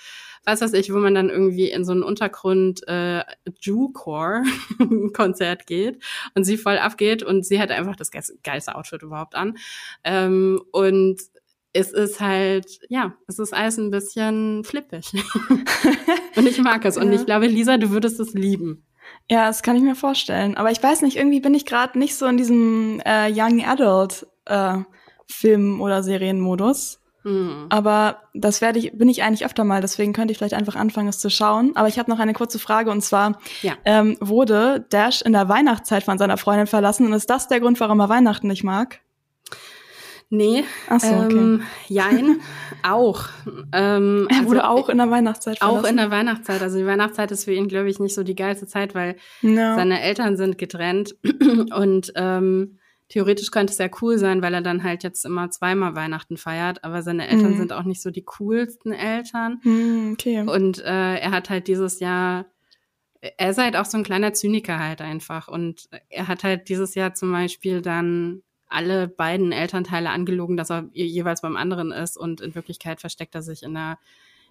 [0.45, 3.23] was weiß ich, wo man dann irgendwie in so einen Untergrund äh,
[3.61, 6.03] Jew-Core-Konzert geht
[6.35, 8.11] und sie voll abgeht und sie hat einfach das
[8.43, 9.59] geilste Outfit überhaupt an.
[10.03, 11.21] Ähm, und
[11.73, 15.13] es ist halt, ja, es ist alles ein bisschen flippig.
[16.37, 16.97] und ich mag es.
[16.97, 17.21] Und ja.
[17.21, 18.85] ich glaube, Lisa, du würdest es lieben.
[19.31, 20.57] Ja, das kann ich mir vorstellen.
[20.57, 24.27] Aber ich weiß nicht, irgendwie bin ich gerade nicht so in diesem äh, Young Adult
[24.47, 24.79] äh,
[25.29, 27.01] Film- oder Serienmodus.
[27.23, 27.67] Mhm.
[27.69, 31.09] Aber das werde ich, bin ich eigentlich öfter mal, deswegen könnte ich vielleicht einfach anfangen,
[31.09, 31.77] es zu schauen.
[31.77, 33.75] Aber ich habe noch eine kurze Frage und zwar ja.
[33.85, 37.79] ähm, wurde Dash in der Weihnachtszeit von seiner Freundin verlassen und ist das der Grund,
[37.79, 39.01] warum er Weihnachten nicht mag?
[40.33, 41.37] Nee, Ach so, okay.
[41.37, 42.41] ähm, jein,
[42.85, 43.25] auch.
[43.73, 45.85] Ähm, er wurde also, auch in der Weihnachtszeit verlassen.
[45.85, 46.63] Auch in der Weihnachtszeit.
[46.63, 49.75] Also die Weihnachtszeit ist für ihn, glaube ich, nicht so die geilste Zeit, weil no.
[49.75, 51.17] seine Eltern sind getrennt
[51.75, 55.97] und ähm, theoretisch könnte es ja cool sein, weil er dann halt jetzt immer zweimal
[55.97, 57.59] Weihnachten feiert, aber seine Eltern mhm.
[57.59, 59.61] sind auch nicht so die coolsten Eltern.
[59.65, 60.43] Mhm, okay.
[60.43, 62.47] Und äh, er hat halt dieses Jahr
[63.37, 65.49] er ist halt auch so ein kleiner Zyniker halt einfach.
[65.49, 70.89] Und er hat halt dieses Jahr zum Beispiel dann alle beiden Elternteile angelogen, dass er
[70.93, 73.99] jeweils beim anderen ist und in Wirklichkeit versteckt er sich in der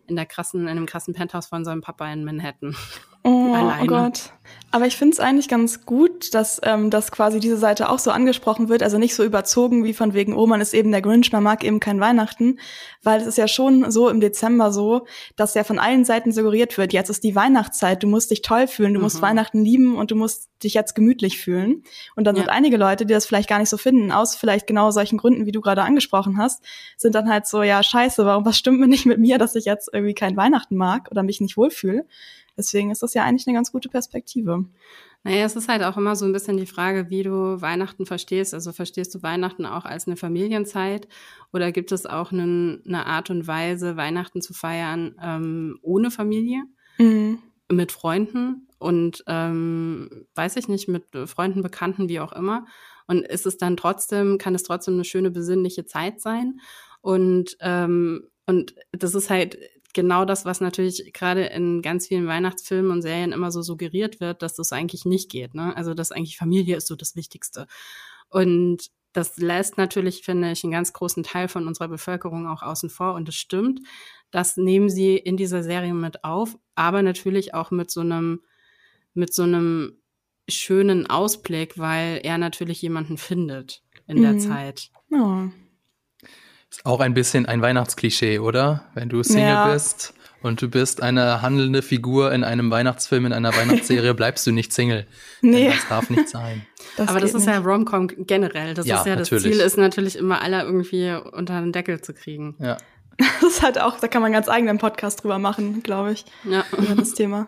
[0.09, 2.75] in der krassen, in einem krassen Penthouse von seinem Papa in Manhattan.
[3.21, 4.31] Oh, oh Gott.
[4.71, 8.11] Aber ich finde es eigentlich ganz gut, dass, ähm, dass quasi diese Seite auch so
[8.11, 11.29] angesprochen wird, also nicht so überzogen wie von wegen, oh, man ist eben der Grinch,
[11.33, 12.59] man mag eben kein Weihnachten,
[13.03, 16.77] weil es ist ja schon so im Dezember so, dass ja von allen Seiten suggeriert
[16.77, 19.03] wird, jetzt ist die Weihnachtszeit, du musst dich toll fühlen, du mhm.
[19.05, 21.83] musst Weihnachten lieben und du musst dich jetzt gemütlich fühlen.
[22.15, 22.43] Und dann ja.
[22.43, 25.45] sind einige Leute, die das vielleicht gar nicht so finden, aus vielleicht genau solchen Gründen,
[25.45, 26.63] wie du gerade angesprochen hast,
[26.97, 29.65] sind dann halt so, ja, scheiße, warum, was stimmt mir nicht mit mir, dass ich
[29.65, 32.05] jetzt irgendwie kein Weihnachten mag oder mich nicht wohlfühle?
[32.57, 34.65] Deswegen ist das ja eigentlich eine ganz gute Perspektive.
[35.29, 38.55] Naja, es ist halt auch immer so ein bisschen die Frage, wie du Weihnachten verstehst.
[38.55, 41.07] Also verstehst du Weihnachten auch als eine Familienzeit
[41.53, 46.63] oder gibt es auch einen, eine Art und Weise, Weihnachten zu feiern ähm, ohne Familie,
[46.97, 47.37] mhm.
[47.71, 52.65] mit Freunden und ähm, weiß ich nicht, mit Freunden, Bekannten, wie auch immer.
[53.05, 56.59] Und ist es dann trotzdem, kann es trotzdem eine schöne besinnliche Zeit sein?
[57.01, 59.59] Und ähm, und das ist halt
[59.93, 64.41] genau das, was natürlich gerade in ganz vielen Weihnachtsfilmen und Serien immer so suggeriert wird,
[64.41, 65.55] dass das eigentlich nicht geht.
[65.55, 65.75] Ne?
[65.75, 67.67] Also dass eigentlich Familie ist so das Wichtigste.
[68.29, 72.89] Und das lässt natürlich, finde ich, einen ganz großen Teil von unserer Bevölkerung auch außen
[72.89, 73.15] vor.
[73.15, 73.81] Und es stimmt,
[74.31, 78.41] das nehmen sie in dieser Serie mit auf, aber natürlich auch mit so einem,
[79.13, 79.97] mit so einem
[80.47, 84.21] schönen Ausblick, weil er natürlich jemanden findet in mhm.
[84.21, 84.91] der Zeit.
[85.11, 85.47] Oh.
[86.69, 88.83] Ist auch ein bisschen ein Weihnachtsklischee, oder?
[88.93, 89.73] Wenn du Single ja.
[89.73, 94.51] bist und du bist eine handelnde Figur in einem Weihnachtsfilm, in einer Weihnachtsserie, bleibst du
[94.51, 95.07] nicht Single.
[95.41, 95.63] Nee.
[95.63, 96.65] Denn das darf nicht sein.
[96.97, 97.55] Das Aber das ist nicht.
[97.55, 98.73] ja Romcom generell.
[98.73, 99.43] Das ja, ist ja natürlich.
[99.43, 102.55] das Ziel ist natürlich immer alle irgendwie unter den Deckel zu kriegen.
[102.59, 102.77] Ja.
[103.41, 106.25] Das ist halt auch, da kann man ganz eigenen Podcast drüber machen, glaube ich.
[106.43, 106.65] Ja.
[106.77, 107.47] Über das Thema.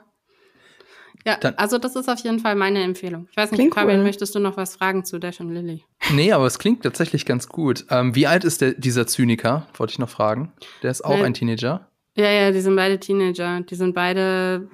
[1.25, 3.27] Ja, Dann, also das ist auf jeden Fall meine Empfehlung.
[3.29, 4.03] Ich weiß nicht, Fabian, cool.
[4.03, 5.84] möchtest du noch was fragen zu Dash und Lily?
[6.12, 7.86] Nee, aber es klingt tatsächlich ganz gut.
[7.89, 10.51] Ähm, wie alt ist der, dieser Zyniker, wollte ich noch fragen.
[10.81, 11.23] Der ist auch nee.
[11.23, 11.88] ein Teenager.
[12.15, 13.62] Ja, ja, die sind beide Teenager.
[13.62, 14.67] Die sind beide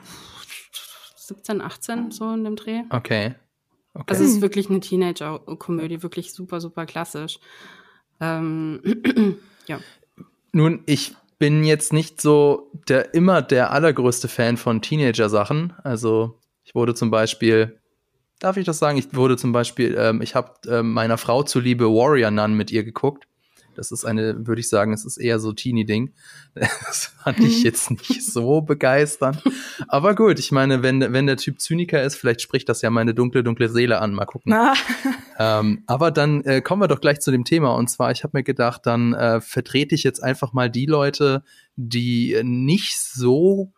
[1.16, 2.84] 17, 18, so in dem Dreh.
[2.90, 3.36] Okay.
[3.94, 4.06] okay.
[4.08, 7.40] Es ist wirklich eine Teenager-Komödie, wirklich super, super klassisch.
[8.22, 8.82] Ähm,
[9.68, 9.80] ja.
[10.54, 15.74] Nun, ich bin jetzt nicht so der immer der allergrößte Fan von Teenager-Sachen.
[15.84, 17.80] Also ich wurde zum Beispiel,
[18.40, 18.98] darf ich das sagen?
[18.98, 22.84] Ich wurde zum Beispiel, ähm, ich habe äh, meiner Frau zuliebe Warrior Nun mit ihr
[22.84, 23.28] geguckt.
[23.78, 26.14] Das ist eine, würde ich sagen, es ist eher so Teenie-Ding.
[26.88, 29.44] Das fand ich jetzt nicht so begeisternd.
[29.88, 33.14] Aber gut, ich meine, wenn, wenn der Typ Zyniker ist, vielleicht spricht das ja meine
[33.14, 34.14] dunkle, dunkle Seele an.
[34.14, 34.56] Mal gucken.
[35.40, 37.76] ähm, aber dann äh, kommen wir doch gleich zu dem Thema.
[37.76, 41.44] Und zwar, ich habe mir gedacht, dann äh, vertrete ich jetzt einfach mal die Leute,
[41.76, 43.72] die nicht so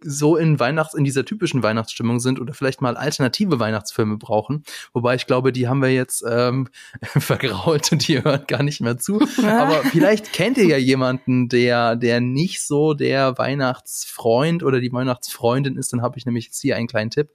[0.00, 4.64] so in Weihnachts, in dieser typischen Weihnachtsstimmung sind oder vielleicht mal alternative Weihnachtsfilme brauchen.
[4.92, 6.68] Wobei ich glaube, die haben wir jetzt ähm,
[7.02, 9.20] vergrault und die hören gar nicht mehr zu.
[9.42, 15.76] Aber vielleicht kennt ihr ja jemanden, der, der nicht so der Weihnachtsfreund oder die Weihnachtsfreundin
[15.76, 15.92] ist.
[15.92, 17.30] Dann habe ich nämlich jetzt hier einen kleinen Tipp.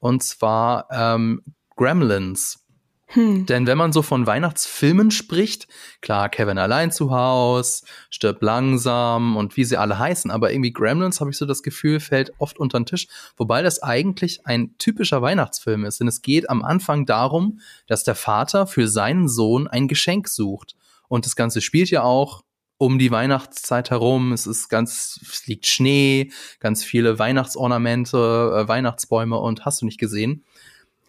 [0.00, 1.42] Und zwar ähm,
[1.76, 2.64] Gremlins.
[3.10, 3.46] Hm.
[3.46, 5.66] Denn wenn man so von Weihnachtsfilmen spricht,
[6.02, 11.20] klar, Kevin allein zu Haus, stirbt langsam und wie sie alle heißen, aber irgendwie Gremlins,
[11.20, 15.22] habe ich so das Gefühl, fällt oft unter den Tisch, wobei das eigentlich ein typischer
[15.22, 16.00] Weihnachtsfilm ist.
[16.00, 20.76] Denn es geht am Anfang darum, dass der Vater für seinen Sohn ein Geschenk sucht.
[21.08, 22.44] Und das Ganze spielt ja auch
[22.76, 24.32] um die Weihnachtszeit herum.
[24.32, 28.16] Es ist ganz, es liegt Schnee, ganz viele Weihnachtsornamente,
[28.54, 30.44] äh, Weihnachtsbäume und hast du nicht gesehen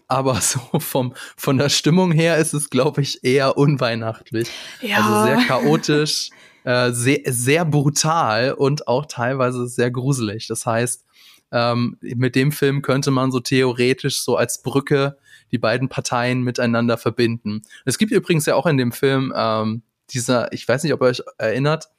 [0.10, 4.50] aber so vom, von der Stimmung her ist es, glaube ich, eher unweihnachtlich.
[4.82, 4.98] Ja.
[4.98, 6.30] Also sehr chaotisch,
[6.66, 10.48] äh, sehr, sehr brutal und auch teilweise sehr gruselig.
[10.48, 11.06] Das heißt,
[11.52, 15.18] ähm, mit dem Film könnte man so theoretisch so als Brücke
[15.52, 17.64] die beiden Parteien miteinander verbinden.
[17.86, 21.08] Es gibt übrigens ja auch in dem Film ähm, dieser, ich weiß nicht, ob ihr
[21.08, 21.90] euch erinnert,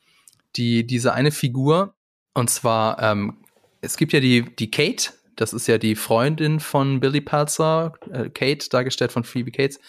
[0.56, 1.94] die, diese eine Figur,
[2.34, 3.38] und zwar, ähm,
[3.80, 8.28] es gibt ja die, die Kate, das ist ja die Freundin von Billy Pelzer, äh,
[8.28, 9.80] Kate, dargestellt von Phoebe Cates.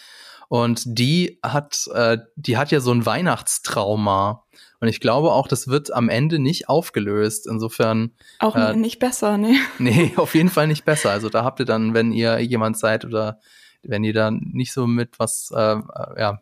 [0.48, 4.44] Und die hat, äh, die hat ja so ein Weihnachtstrauma.
[4.80, 7.46] Und ich glaube auch, das wird am Ende nicht aufgelöst.
[7.46, 8.12] Insofern.
[8.38, 9.56] Auch äh, nicht besser, ne?
[9.78, 11.10] Nee, auf jeden Fall nicht besser.
[11.10, 13.38] Also da habt ihr dann, wenn ihr jemand seid oder
[13.82, 15.76] wenn ihr da nicht so mit was, äh,
[16.18, 16.40] ja,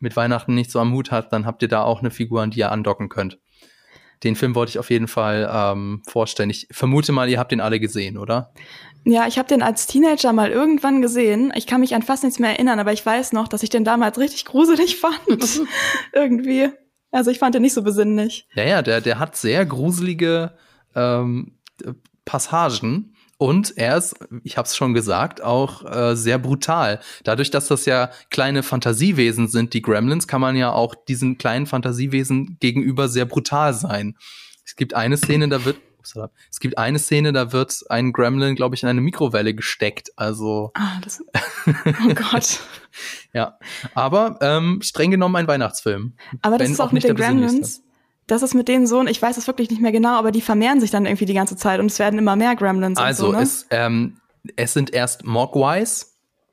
[0.00, 2.50] mit Weihnachten nicht so am Hut habt, dann habt ihr da auch eine Figur, an
[2.50, 3.38] die ihr andocken könnt
[4.24, 6.50] den Film wollte ich auf jeden Fall ähm, vorstellen.
[6.50, 8.52] Ich vermute mal, ihr habt den alle gesehen, oder?
[9.04, 11.52] Ja, ich habe den als Teenager mal irgendwann gesehen.
[11.56, 13.84] Ich kann mich an fast nichts mehr erinnern, aber ich weiß noch, dass ich den
[13.84, 15.60] damals richtig gruselig fand.
[16.12, 16.70] Irgendwie.
[17.10, 18.46] Also ich fand den nicht so besinnlich.
[18.54, 20.52] Ja, ja, der, der hat sehr gruselige
[20.94, 21.58] ähm,
[22.24, 23.11] Passagen.
[23.42, 27.00] Und er ist, ich habe es schon gesagt, auch äh, sehr brutal.
[27.24, 31.66] Dadurch, dass das ja kleine Fantasiewesen sind, die Gremlins, kann man ja auch diesen kleinen
[31.66, 34.16] Fantasiewesen gegenüber sehr brutal sein.
[34.64, 35.78] Es gibt eine Szene, da wird
[36.50, 40.12] es gibt eine Szene, da wird ein Gremlin, glaube ich, in eine Mikrowelle gesteckt.
[40.14, 41.20] Also Ah, das.
[41.66, 42.60] Oh Gott.
[43.32, 43.58] ja,
[43.94, 46.14] aber ähm, streng genommen ein Weihnachtsfilm.
[46.42, 47.16] Aber das Wenn ist auch, auch mit nicht den.
[47.16, 47.82] Gremlins.
[48.26, 50.40] Das ist mit denen so, und ich weiß es wirklich nicht mehr genau, aber die
[50.40, 53.32] vermehren sich dann irgendwie die ganze Zeit und es werden immer mehr Gremlins Also und
[53.32, 53.42] so, ne?
[53.42, 54.16] es, ähm,
[54.56, 56.08] es sind erst Mogwais.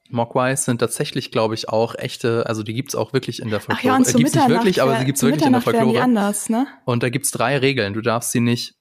[0.09, 3.63] Mogwais sind tatsächlich, glaube ich, auch echte, also die gibt's auch wirklich in der Ach
[3.65, 3.87] Folklore.
[3.87, 5.61] ja, und Äh, zu gibt's nicht Mitternacht, wirklich, aber sie gibt's zu wirklich in der
[5.61, 6.01] Folklore.
[6.01, 6.65] anders, ne?
[6.85, 7.93] Und da gibt's drei Regeln.
[7.93, 8.75] Du darfst sie nicht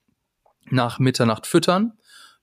[0.71, 1.93] nach Mitternacht füttern.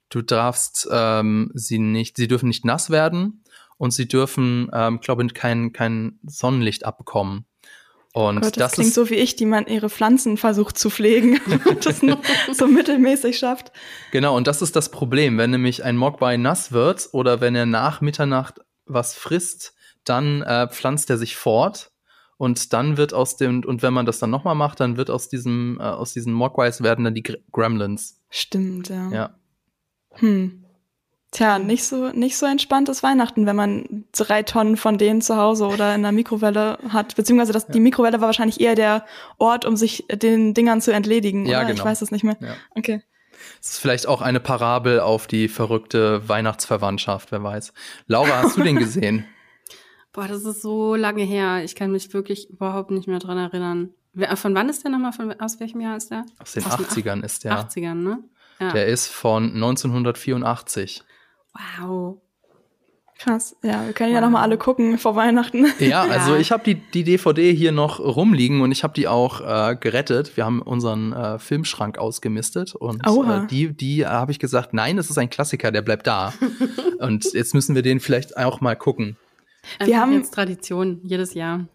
[0.08, 3.42] Du darfst ähm, sie nicht, sie dürfen nicht nass werden
[3.76, 7.46] und sie dürfen, ähm, glaube ich, kein, kein Sonnenlicht abbekommen.
[8.16, 10.88] Und Gott, das, das, klingt ist so wie ich, die man ihre Pflanzen versucht zu
[10.88, 12.18] pflegen und das nur
[12.50, 13.72] so mittelmäßig schafft.
[14.10, 15.36] genau, und das ist das Problem.
[15.36, 19.74] Wenn nämlich ein Mogwai nass wird oder wenn er nach Mitternacht was frisst,
[20.04, 21.90] dann äh, pflanzt er sich fort.
[22.38, 25.28] Und dann wird aus dem, und wenn man das dann nochmal macht, dann wird aus
[25.28, 28.22] diesem, äh, aus diesen Mogwais werden dann die Gr- Gremlins.
[28.30, 29.10] Stimmt, ja.
[29.10, 29.34] Ja.
[30.12, 30.65] Hm.
[31.36, 35.66] Tja, nicht so, nicht so entspanntes Weihnachten, wenn man drei Tonnen von denen zu Hause
[35.66, 37.14] oder in der Mikrowelle hat.
[37.14, 39.04] Beziehungsweise das, die Mikrowelle war wahrscheinlich eher der
[39.36, 41.44] Ort, um sich den Dingern zu entledigen.
[41.44, 41.68] Ja, oder?
[41.68, 41.90] Ich genau.
[41.90, 42.38] weiß es nicht mehr.
[42.40, 42.54] Ja.
[42.70, 43.02] Okay.
[43.60, 47.74] Es ist vielleicht auch eine Parabel auf die verrückte Weihnachtsverwandtschaft, wer weiß.
[48.06, 49.26] Laura, hast du den gesehen?
[50.14, 51.62] Boah, das ist so lange her.
[51.62, 53.90] Ich kann mich wirklich überhaupt nicht mehr dran erinnern.
[54.36, 55.12] Von wann ist der nochmal?
[55.12, 56.24] Von, aus welchem Jahr ist der?
[56.38, 57.58] Aus den Aus den 80ern ist der.
[57.58, 58.20] 80ern, ne?
[58.58, 58.72] Ja.
[58.72, 61.04] Der ist von 1984.
[61.78, 62.18] wow.
[63.18, 63.56] Krass.
[63.62, 65.66] Ja, wir können ja noch mal alle gucken vor Weihnachten.
[65.78, 66.38] Ja, also Ja.
[66.40, 70.36] ich habe die, die DVD hier noch rumliegen und ich habe die auch äh, gerettet.
[70.36, 74.98] Wir haben unseren äh, Filmschrank ausgemistet und äh, die, die äh, habe ich gesagt, nein,
[74.98, 76.34] es ist ein Klassiker, der bleibt da.
[76.98, 79.16] und jetzt müssen wir den vielleicht auch mal gucken.
[79.78, 81.66] Einfach haben- jetzt Tradition, jedes Jahr.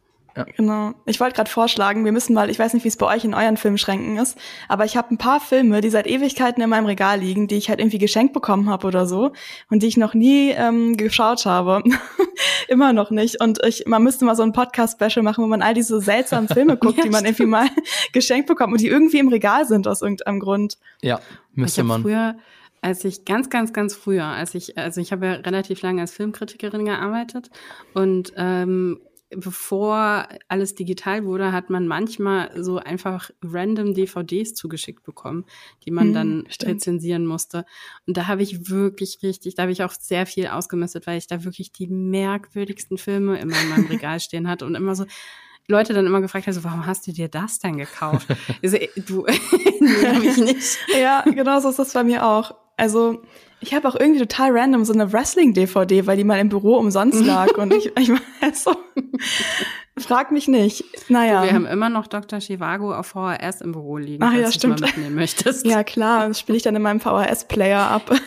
[0.56, 0.94] Genau.
[1.06, 3.34] Ich wollte gerade vorschlagen, wir müssen mal, ich weiß nicht, wie es bei euch in
[3.34, 4.38] euren Filmschränken ist,
[4.70, 7.70] aber ich habe ein paar Filme, die seit Ewigkeiten in meinem Regal liegen, die ich
[7.70, 9.34] halt irgendwie geschenkt bekommen habe oder so
[9.70, 11.84] und die ich noch nie ähm, geschaut habe.
[12.67, 13.41] Immer noch nicht.
[13.41, 16.78] Und ich, man müsste mal so ein Podcast-Special machen, wo man all diese seltsamen Filme
[16.82, 17.67] guckt, Ja, die man irgendwie mal
[18.13, 20.78] geschenkt bekommt und die irgendwie im Regal sind aus irgendeinem Grund.
[21.02, 21.20] Ja,
[21.54, 22.02] müsste man.
[22.02, 22.36] früher,
[22.82, 26.13] als ich ganz, ganz, ganz früher, als ich, also ich habe ja relativ lange als
[26.13, 27.50] Filmkritikerin gearbeitet
[27.94, 29.00] und ähm,
[29.36, 35.46] bevor alles digital wurde, hat man manchmal so einfach random DVDs zugeschickt bekommen,
[35.86, 36.72] die man Hm, dann stimmt.
[36.72, 37.65] rezensieren musste.
[38.08, 41.28] Und da habe ich wirklich richtig, da habe ich auch sehr viel ausgemistet, weil ich
[41.28, 45.06] da wirklich die merkwürdigsten Filme immer in meinem Regal stehen hatte und immer so
[45.67, 48.28] Leute dann immer gefragt haben, so, warum hast du dir das denn gekauft?
[48.63, 49.26] So, "Ey, du,
[49.80, 50.78] nee, hab ich nicht.
[51.00, 52.56] Ja, genau so ist das bei mir auch.
[52.82, 53.22] Also
[53.60, 57.24] ich habe auch irgendwie total random so eine Wrestling-DVD, weil die mal im Büro umsonst
[57.26, 58.76] lag und ich, ich weiß so,
[60.00, 60.84] frag mich nicht.
[61.08, 61.44] Naja.
[61.44, 62.39] Wir haben immer noch Dr.
[62.39, 64.80] Chivago auf VHS im Büro liegen, Ach ja, du stimmt.
[64.80, 65.63] mal mitnehmen möchtest.
[65.67, 68.12] Ja, klar, das spiele ich dann in meinem VHS-Player ab.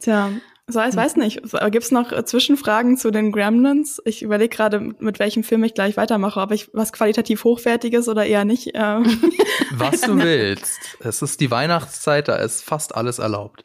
[0.00, 0.30] Tja,
[0.68, 1.40] so, ich weiß nicht.
[1.70, 4.00] Gibt's noch äh, Zwischenfragen zu den Gremlins?
[4.04, 8.24] Ich überlege gerade, mit welchem Film ich gleich weitermache, ob ich was qualitativ Hochwertiges oder
[8.26, 8.74] eher nicht.
[8.74, 9.00] Äh,
[9.72, 10.78] Was du willst.
[11.00, 13.64] Es ist die Weihnachtszeit, da ist fast alles erlaubt.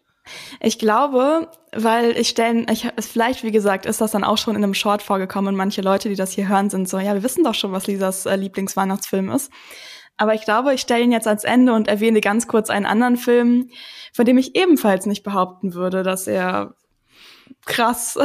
[0.62, 4.56] Ich glaube, weil ich stellen, ich, es- vielleicht, wie gesagt, ist das dann auch schon
[4.56, 7.24] in einem Short vorgekommen und manche Leute, die das hier hören, sind so, ja, wir
[7.24, 9.52] wissen doch schon, was Lisas äh, Lieblingsweihnachtsfilm ist.
[10.16, 13.18] Aber ich glaube, ich stelle ihn jetzt ans Ende und erwähne ganz kurz einen anderen
[13.18, 13.70] Film,
[14.14, 16.76] von dem ich ebenfalls nicht behaupten würde, dass er
[17.66, 18.18] krass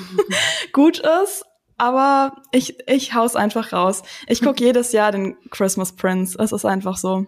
[0.72, 1.44] gut ist.
[1.78, 4.02] Aber ich, ich hau's einfach raus.
[4.28, 6.36] Ich gucke jedes Jahr den Christmas Prince.
[6.42, 7.26] Es ist einfach so.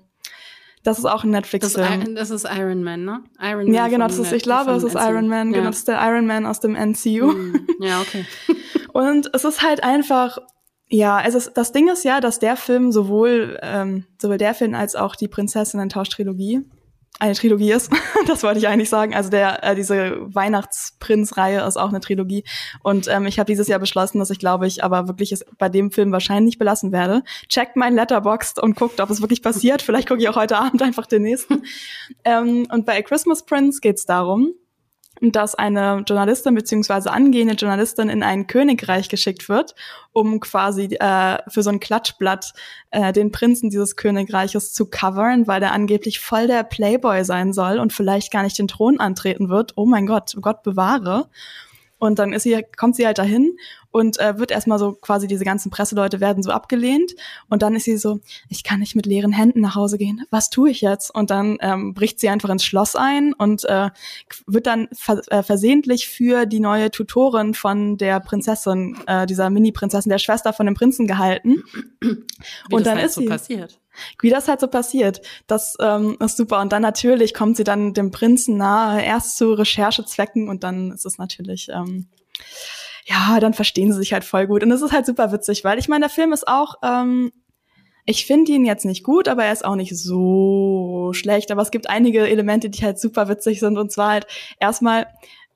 [0.85, 2.03] Das ist auch ein Das, Netflix-Film.
[2.03, 3.23] I- das ist Iron Man, ne?
[3.41, 5.07] Iron Man Ja, genau, das ist, ich glaube, es ist NCU.
[5.11, 5.71] Iron Man, genau, Ja.
[5.71, 7.33] das ist der Iron Man aus dem MCU.
[7.33, 8.25] Hm, ja, okay.
[8.95, 10.39] Und es ist halt einfach,
[10.89, 14.75] ja, also es, das Ding ist ja, dass der Film sowohl, ähm, sowohl der Film
[14.75, 16.63] als auch die Prinzessinnen-Tausch-Trilogie
[17.19, 17.91] eine Trilogie ist.
[18.27, 19.15] das wollte ich eigentlich sagen.
[19.15, 22.45] Also der, äh, diese Weihnachtsprinz-Reihe ist auch eine Trilogie.
[22.83, 25.69] Und ähm, ich habe dieses Jahr beschlossen, dass ich glaube ich aber wirklich es bei
[25.69, 27.23] dem Film wahrscheinlich belassen werde.
[27.49, 29.83] Checkt mein Letterboxd und guckt, ob es wirklich passiert.
[29.83, 31.63] Vielleicht gucke ich auch heute Abend einfach den nächsten.
[32.25, 34.55] ähm, und bei A Christmas Prince geht es darum,
[35.21, 39.75] dass eine Journalistin beziehungsweise angehende Journalistin in ein Königreich geschickt wird,
[40.13, 42.53] um quasi äh, für so ein Klatschblatt
[42.91, 47.79] äh, den Prinzen dieses Königreiches zu covern, weil der angeblich voll der Playboy sein soll
[47.79, 49.73] und vielleicht gar nicht den Thron antreten wird.
[49.77, 51.29] Oh mein Gott, Gott bewahre.
[51.99, 53.57] Und dann ist sie, kommt sie halt dahin
[53.91, 57.13] und äh, wird erstmal so quasi diese ganzen Presseleute werden so abgelehnt.
[57.49, 60.25] Und dann ist sie so, ich kann nicht mit leeren Händen nach Hause gehen.
[60.31, 61.13] Was tue ich jetzt?
[61.15, 63.91] Und dann ähm, bricht sie einfach ins Schloss ein und äh,
[64.47, 70.11] wird dann ver äh, versehentlich für die neue Tutorin von der Prinzessin, äh, dieser Mini-Prinzessin,
[70.11, 71.63] der Schwester von dem Prinzen gehalten.
[72.01, 72.27] Wie Und
[72.71, 73.81] das dann halt ist so sie- passiert.
[74.21, 76.61] Wie das halt so passiert, das ähm, ist super.
[76.61, 81.07] Und dann natürlich kommt sie dann dem Prinzen nahe, erst zu Recherchezwecken und dann ist
[81.07, 82.09] es natürlich, ähm,
[83.07, 84.63] ja, dann verstehen sie sich halt voll gut.
[84.63, 87.33] Und es ist halt super witzig, weil ich meine, der Film ist auch, ähm,
[88.11, 91.51] ich finde ihn jetzt nicht gut, aber er ist auch nicht so schlecht.
[91.51, 93.77] Aber es gibt einige Elemente, die halt super witzig sind.
[93.77, 94.27] Und zwar halt
[94.59, 95.09] erstmal,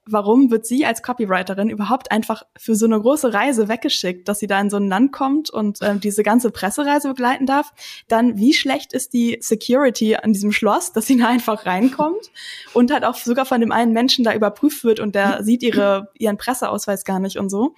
[0.07, 4.47] warum wird sie als Copywriterin überhaupt einfach für so eine große Reise weggeschickt, dass sie
[4.47, 7.73] da in so ein Land kommt und ähm, diese ganze Pressereise begleiten darf?
[8.09, 12.31] Dann, wie schlecht ist die Security an diesem Schloss, dass sie da einfach reinkommt
[12.75, 16.11] und halt auch sogar von dem einen Menschen da überprüft wird und der sieht ihre,
[16.19, 17.75] ihren Presseausweis gar nicht und so.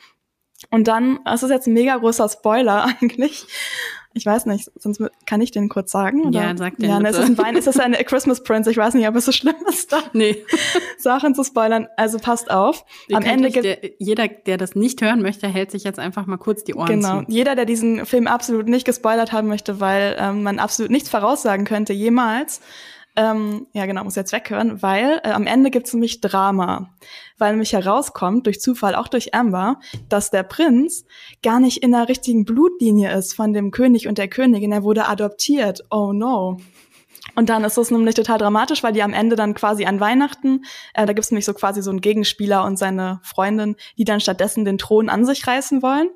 [0.71, 3.47] Und dann, das ist jetzt ein mega großer Spoiler eigentlich,
[4.15, 6.23] ich weiß nicht, sonst kann ich den kurz sagen.
[6.29, 6.41] Oder?
[6.41, 7.19] Ja, sag den Ja, ne, bitte.
[7.19, 8.71] ist es ein Wein, ist es eine Christmas Prince?
[8.71, 10.45] Ich weiß nicht, ob es so schlimm ist, da Nee.
[10.99, 11.89] Sachen zu spoilern.
[11.97, 12.85] Also passt auf.
[13.09, 16.27] Ihr Am Ende gibt der, jeder, der das nicht hören möchte, hält sich jetzt einfach
[16.27, 17.23] mal kurz die Ohren Genau.
[17.23, 17.27] zu.
[17.29, 21.65] Jeder, der diesen Film absolut nicht gespoilert haben möchte, weil ähm, man absolut nichts voraussagen
[21.65, 22.61] könnte, jemals.
[23.17, 26.91] Ähm, ja, genau, muss jetzt weghören, weil äh, am Ende gibt's nämlich Drama.
[27.39, 31.05] Weil nämlich herauskommt, durch Zufall, auch durch Amber, dass der Prinz
[31.43, 34.73] gar nicht in der richtigen Blutlinie ist von dem König und der Königin.
[34.73, 35.85] Er wurde adoptiert.
[35.91, 36.59] Oh no.
[37.35, 40.65] Und dann ist es nämlich total dramatisch, weil die am Ende dann quasi an Weihnachten,
[40.95, 44.65] äh, da gibt's nämlich so quasi so einen Gegenspieler und seine Freundin, die dann stattdessen
[44.65, 46.09] den Thron an sich reißen wollen.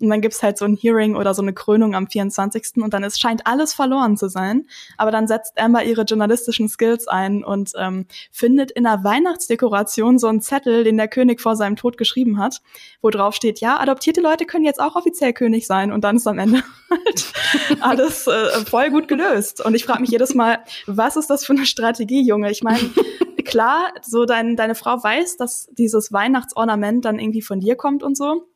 [0.00, 2.82] Und dann gibt's halt so ein Hearing oder so eine Krönung am 24.
[2.82, 4.66] Und dann ist, scheint alles verloren zu sein.
[4.96, 10.26] Aber dann setzt Amber ihre journalistischen Skills ein und ähm, findet in einer Weihnachtsdekoration so
[10.26, 12.62] einen Zettel, den der König vor seinem Tod geschrieben hat,
[13.00, 15.92] wo drauf steht, ja, adoptierte Leute können jetzt auch offiziell König sein.
[15.92, 17.32] Und dann ist am Ende halt
[17.80, 19.64] alles äh, voll gut gelöst.
[19.64, 22.50] Und ich frage mich jedes Mal, was ist das für eine Strategie, Junge?
[22.50, 22.80] Ich meine,
[23.44, 28.16] klar, so dein, deine Frau weiß, dass dieses Weihnachtsornament dann irgendwie von dir kommt und
[28.16, 28.46] so.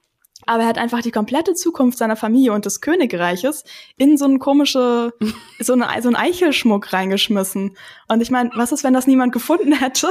[0.47, 3.65] Aber er hat einfach die komplette Zukunft seiner Familie und des Königreiches
[3.97, 5.13] in so eine komische,
[5.61, 7.77] so, eine, so einen Eichelschmuck reingeschmissen.
[8.09, 10.09] Und ich meine, was ist, wenn das niemand gefunden hätte?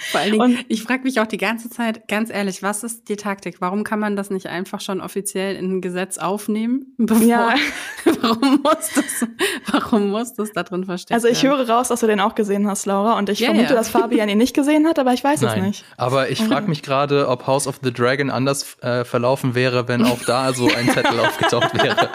[0.12, 3.08] Vor allen Dingen, Und- ich frage mich auch die ganze Zeit, ganz ehrlich, was ist
[3.08, 3.60] die Taktik?
[3.60, 6.94] Warum kann man das nicht einfach schon offiziell in ein Gesetz aufnehmen?
[6.98, 7.54] Bevor, Ja.
[8.20, 9.26] warum muss das,
[9.72, 12.68] warum muss das da drin versteckt Also ich höre raus, dass du den auch gesehen
[12.68, 13.18] hast, Laura.
[13.18, 13.74] Und ich Ja, vermute, ja.
[13.74, 15.64] dass Fabian ihn nicht gesehen hat, aber ich weiß es Nein.
[15.64, 15.84] nicht.
[15.96, 20.04] Aber ich frage mich gerade, ob House of the Dragon anders äh, verlaufen wäre, wenn
[20.04, 22.08] auch da so ein Zettel aufgetaucht wäre.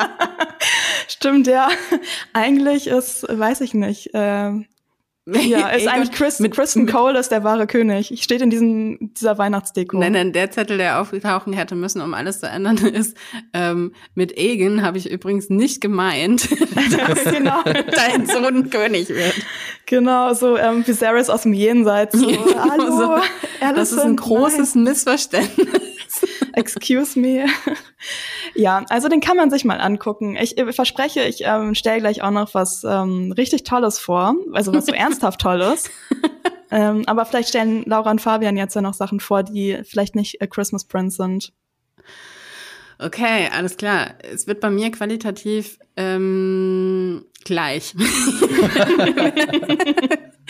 [1.09, 1.69] Stimmt, ja.
[2.33, 4.09] Eigentlich ist, weiß ich nicht.
[4.13, 4.65] Ähm,
[5.25, 8.11] ja, ist eigentlich Chris, mit- Kristen Cole ist der wahre König.
[8.11, 9.97] Ich steht in diesem, dieser Weihnachtsdeko.
[9.97, 13.15] Nein, nein, der Zettel, der auftauchen hätte müssen, um alles zu ändern, ist,
[13.53, 16.49] ähm, mit Egan habe ich übrigens nicht gemeint,
[16.97, 17.63] dass genau.
[17.63, 19.35] dein Sohn König wird.
[19.85, 22.19] Genau, so ähm, Viserys aus dem Jenseits.
[22.19, 23.15] So, Hallo, So,
[23.59, 25.92] Das ist ein großes Missverständnis.
[26.53, 27.45] Excuse me.
[28.55, 30.37] ja, also den kann man sich mal angucken.
[30.39, 34.73] Ich äh, verspreche, ich ähm, stelle gleich auch noch was ähm, richtig Tolles vor, also
[34.73, 35.89] was so ernsthaft Tolles.
[36.71, 40.39] ähm, aber vielleicht stellen Laura und Fabian jetzt ja noch Sachen vor, die vielleicht nicht
[40.41, 41.51] äh, Christmas Prince sind.
[42.99, 44.13] Okay, alles klar.
[44.21, 47.95] Es wird bei mir qualitativ ähm, gleich.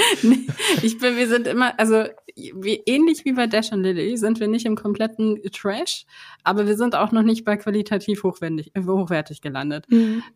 [0.23, 0.47] Nee,
[0.81, 4.47] ich bin, wir sind immer, also wie, ähnlich wie bei Dash und Lily sind wir
[4.47, 6.05] nicht im kompletten Trash,
[6.43, 9.85] aber wir sind auch noch nicht bei qualitativ hochwendig, äh, hochwertig gelandet.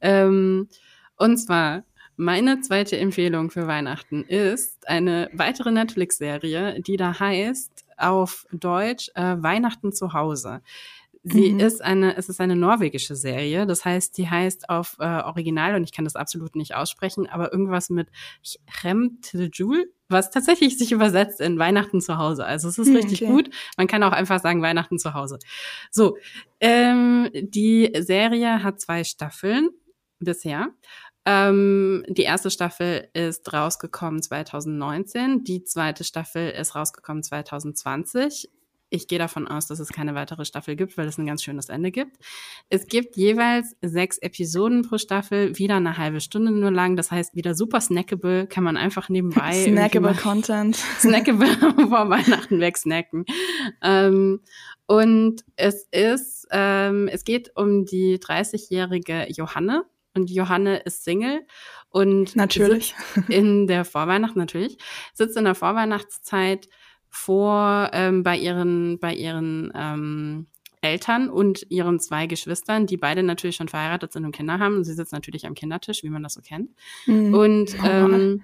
[0.01, 0.67] Ähm,
[1.15, 1.83] und zwar,
[2.15, 9.35] meine zweite Empfehlung für Weihnachten ist eine weitere Netflix-Serie, die da heißt auf Deutsch äh,
[9.37, 10.61] Weihnachten zu Hause.
[11.23, 11.59] Sie Mhm.
[11.59, 15.83] ist eine, es ist eine norwegische Serie, das heißt, die heißt auf äh, Original, und
[15.83, 18.09] ich kann das absolut nicht aussprechen, aber irgendwas mit
[18.71, 22.45] Chremtjul, was tatsächlich sich übersetzt in Weihnachten zu Hause.
[22.45, 23.31] Also es ist Hm, richtig okay.
[23.31, 23.49] gut.
[23.77, 25.39] Man kann auch einfach sagen Weihnachten zu Hause.
[25.91, 26.17] So,
[26.61, 29.69] ähm, die Serie hat zwei Staffeln
[30.19, 30.69] bisher.
[31.25, 38.49] Ähm, die erste Staffel ist rausgekommen 2019, die zweite Staffel ist rausgekommen 2020.
[38.89, 41.67] Ich gehe davon aus, dass es keine weitere Staffel gibt, weil es ein ganz schönes
[41.67, 42.17] Ende gibt.
[42.69, 46.95] Es gibt jeweils sechs Episoden pro Staffel, wieder eine halbe Stunde nur lang.
[46.95, 50.75] Das heißt, wieder super snackable, kann man einfach nebenbei Snackable Content.
[50.99, 51.47] snackable
[51.89, 53.25] vor Weihnachten wegsnacken.
[53.81, 54.41] Ähm,
[54.85, 59.83] und es ist, ähm, es geht um die 30-jährige Johanne.
[60.13, 61.41] Und Johanne ist Single
[61.89, 62.95] und Natürlich.
[63.27, 64.77] in der Vorweihnacht natürlich
[65.13, 66.67] sitzt in der Vorweihnachtszeit
[67.17, 70.47] vor ähm, bei ihren bei ihren ähm,
[70.81, 74.77] Eltern und ihren zwei Geschwistern, die beide natürlich schon verheiratet sind und Kinder haben.
[74.77, 76.69] Und sie sitzt natürlich am Kindertisch, wie man das so kennt.
[77.07, 77.33] Mhm.
[77.33, 78.43] Und Oh ähm,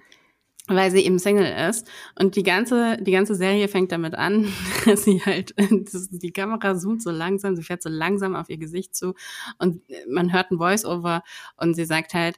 [0.67, 1.89] weil sie eben Single ist.
[2.17, 4.47] Und die ganze, die ganze Serie fängt damit an,
[4.85, 8.95] dass sie halt, die Kamera zoomt so langsam, sie fährt so langsam auf ihr Gesicht
[8.95, 9.13] zu
[9.59, 11.23] und man hört ein Voice-Over
[11.57, 12.37] und sie sagt halt,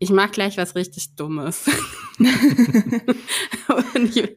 [0.00, 1.66] ich mache gleich was richtig Dummes.
[2.18, 4.28] und,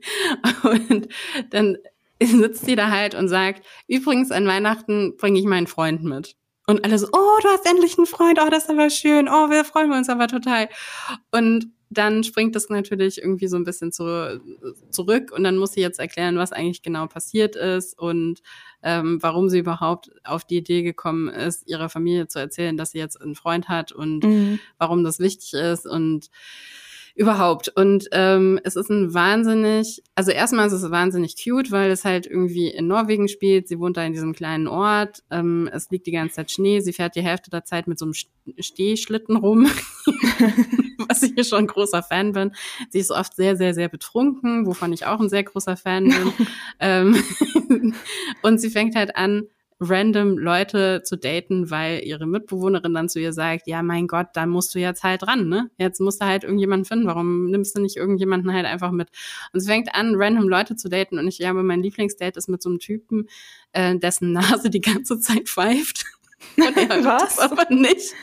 [0.64, 1.08] und
[1.50, 1.78] dann
[2.22, 6.36] sitzt sie da halt und sagt, übrigens an Weihnachten bringe ich meinen Freund mit.
[6.68, 9.50] Und alle so, oh, du hast endlich einen Freund, oh, das ist aber schön, oh,
[9.50, 10.70] wir freuen uns aber total.
[11.32, 14.42] Und dann springt das natürlich irgendwie so ein bisschen zu,
[14.90, 18.42] zurück und dann muss sie jetzt erklären, was eigentlich genau passiert ist und
[18.82, 23.00] ähm, warum sie überhaupt auf die Idee gekommen ist, ihrer Familie zu erzählen, dass sie
[23.00, 24.60] jetzt einen Freund hat und mhm.
[24.78, 26.30] warum das wichtig ist und
[27.16, 27.70] überhaupt.
[27.70, 32.26] Und ähm, es ist ein wahnsinnig, also erstmal ist es wahnsinnig cute, weil es halt
[32.26, 33.68] irgendwie in Norwegen spielt.
[33.68, 35.24] Sie wohnt da in diesem kleinen Ort.
[35.30, 36.80] Ähm, es liegt die ganze Zeit Schnee.
[36.80, 38.16] Sie fährt die Hälfte der Zeit mit so einem
[38.58, 39.70] Stehschlitten rum,
[41.08, 42.52] was ich hier schon ein großer Fan bin.
[42.90, 46.34] Sie ist oft sehr, sehr, sehr betrunken, wovon ich auch ein sehr großer Fan bin.
[46.80, 47.24] ähm,
[48.42, 49.44] und sie fängt halt an,
[49.90, 54.46] random Leute zu daten, weil ihre Mitbewohnerin dann zu ihr sagt, ja, mein Gott, da
[54.46, 55.70] musst du jetzt halt dran, ne?
[55.78, 57.08] Jetzt musst du halt irgendjemanden finden.
[57.08, 59.10] Warum nimmst du nicht irgendjemanden halt einfach mit?
[59.54, 61.20] Und sie fängt an, random Leute zu daten.
[61.20, 63.28] Und ich glaube, mein Lieblingsdate ist mit so einem Typen,
[63.72, 66.06] äh, dessen Nase die ganze Zeit pfeift.
[66.58, 67.40] Und er Was?
[67.40, 68.14] aber nicht.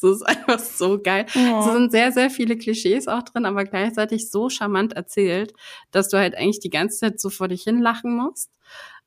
[0.00, 1.26] Das ist einfach so geil.
[1.34, 1.60] Oh.
[1.60, 5.52] Es sind sehr, sehr viele Klischees auch drin, aber gleichzeitig so charmant erzählt,
[5.90, 8.50] dass du halt eigentlich die ganze Zeit so vor dich hin lachen musst.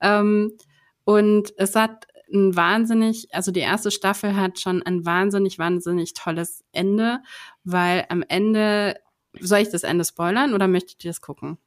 [0.02, 0.54] Ähm,
[1.08, 6.66] und es hat ein wahnsinnig, also die erste Staffel hat schon ein wahnsinnig, wahnsinnig tolles
[6.74, 7.20] Ende,
[7.64, 9.00] weil am Ende,
[9.40, 11.60] soll ich das Ende spoilern oder möchtet ihr das gucken?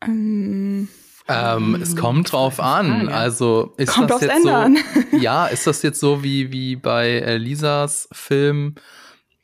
[0.00, 0.88] Ähm,
[1.28, 3.08] ähm, es kommt drauf an.
[3.08, 4.54] Also ist kommt das jetzt Ende so?
[4.54, 4.78] An.
[5.20, 8.74] ja, ist das jetzt so wie wie bei Lisas Film,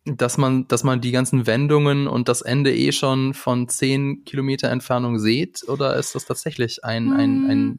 [0.05, 4.69] dass man dass man die ganzen Wendungen und das Ende eh schon von zehn Kilometer
[4.69, 5.63] Entfernung sieht?
[5.69, 7.79] Oder ist das tatsächlich ein ein ein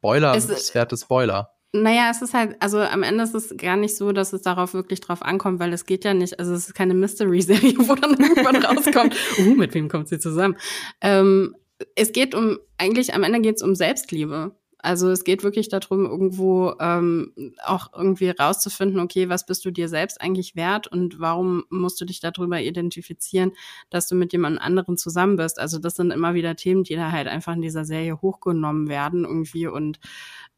[0.00, 1.50] Spoiler, werte Spoiler.
[1.72, 4.74] Naja, es ist halt, also am Ende ist es gar nicht so, dass es darauf
[4.74, 8.12] wirklich drauf ankommt, weil es geht ja nicht, also es ist keine Mystery-Serie, wo dann
[8.18, 10.56] irgendwann rauskommt, uh, mit wem kommt sie zusammen?
[11.00, 11.54] Ähm,
[11.94, 14.56] es geht um, eigentlich am Ende geht es um Selbstliebe.
[14.82, 17.32] Also es geht wirklich darum, irgendwo ähm,
[17.64, 22.04] auch irgendwie rauszufinden, okay, was bist du dir selbst eigentlich wert und warum musst du
[22.04, 23.52] dich darüber identifizieren,
[23.90, 25.58] dass du mit jemand anderen zusammen bist.
[25.58, 29.24] Also das sind immer wieder Themen, die da halt einfach in dieser Serie hochgenommen werden
[29.24, 30.00] irgendwie und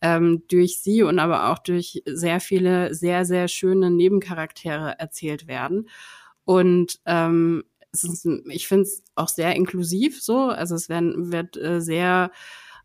[0.00, 5.88] ähm, durch sie und aber auch durch sehr viele sehr, sehr schöne Nebencharaktere erzählt werden.
[6.44, 7.62] Und ähm,
[7.92, 10.48] ist, ich finde es auch sehr inklusiv so.
[10.48, 12.30] Also es werden, wird äh, sehr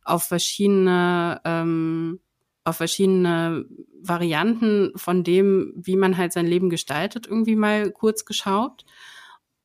[0.07, 2.19] auf verschiedene ähm,
[2.63, 3.65] auf verschiedene
[4.01, 8.83] Varianten von dem, wie man halt sein Leben gestaltet, irgendwie mal kurz geschaut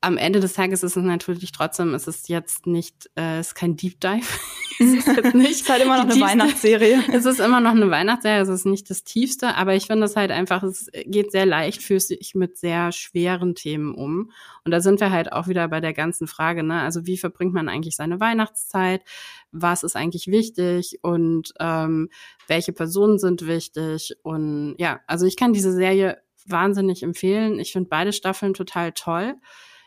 [0.03, 3.55] am Ende des Tages ist es natürlich trotzdem, es ist jetzt nicht, äh, es ist
[3.55, 4.27] kein Deep Dive.
[4.79, 5.51] es ist jetzt nicht.
[5.51, 7.03] es ist halt immer noch eine Weihnachtsserie.
[7.13, 10.15] Es ist immer noch eine Weihnachtsserie, es ist nicht das Tiefste, aber ich finde es
[10.15, 14.31] halt einfach, es geht sehr leichtfüßig mit sehr schweren Themen um.
[14.65, 16.81] Und da sind wir halt auch wieder bei der ganzen Frage, ne?
[16.81, 19.03] Also wie verbringt man eigentlich seine Weihnachtszeit?
[19.51, 20.99] Was ist eigentlich wichtig?
[21.01, 22.09] Und ähm,
[22.47, 24.15] welche Personen sind wichtig?
[24.23, 27.59] Und ja, also ich kann diese Serie wahnsinnig empfehlen.
[27.59, 29.35] Ich finde beide Staffeln total toll.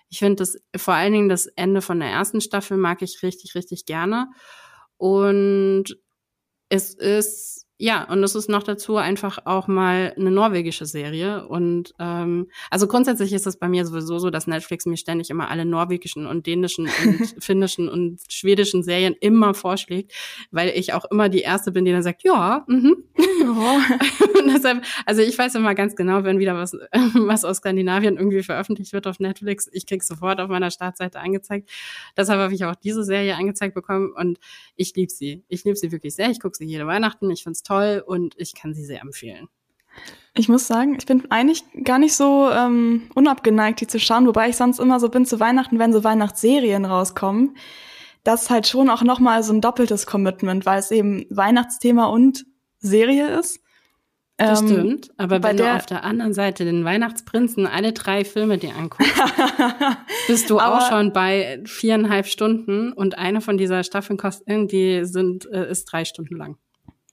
[0.09, 3.55] Ich finde das vor allen Dingen das Ende von der ersten Staffel mag ich richtig,
[3.55, 4.29] richtig gerne.
[4.97, 5.99] Und
[6.69, 11.47] es ist ja, und es ist noch dazu einfach auch mal eine norwegische Serie.
[11.47, 15.51] Und ähm, also grundsätzlich ist es bei mir sowieso so, dass Netflix mir ständig immer
[15.51, 20.13] alle norwegischen und dänischen und finnischen und schwedischen Serien immer vorschlägt,
[20.51, 23.05] weil ich auch immer die erste bin, die dann sagt, ja, mhm.
[23.19, 23.81] Ja.
[24.39, 26.73] und deshalb, also ich weiß immer ganz genau, wenn wieder was,
[27.15, 31.69] was aus Skandinavien irgendwie veröffentlicht wird auf Netflix, ich krieg sofort auf meiner Startseite angezeigt.
[32.17, 34.39] Deshalb habe ich auch diese Serie angezeigt bekommen und
[34.77, 35.45] ich liebe sie.
[35.49, 36.31] Ich liebe sie wirklich sehr.
[36.31, 37.31] Ich gucke sie jede Weihnachten.
[37.31, 39.49] Ich finde toll und ich kann sie sehr empfehlen.
[40.35, 44.51] Ich muss sagen, ich bin eigentlich gar nicht so ähm, unabgeneigt, die zu schauen, wobei
[44.51, 47.57] ich sonst immer so bin zu Weihnachten, wenn so Weihnachtsserien rauskommen.
[48.23, 52.45] Das ist halt schon auch nochmal so ein doppeltes Commitment, weil es eben Weihnachtsthema und
[52.79, 53.61] Serie ist.
[54.37, 58.59] Das ähm, stimmt, aber wenn du auf der anderen Seite den Weihnachtsprinzen alle drei Filme
[58.59, 59.11] dir anguckst,
[60.27, 65.51] bist du auch schon bei viereinhalb Stunden und eine von dieser Staffeln kostet irgendwie sind
[65.51, 66.59] äh, ist drei Stunden lang.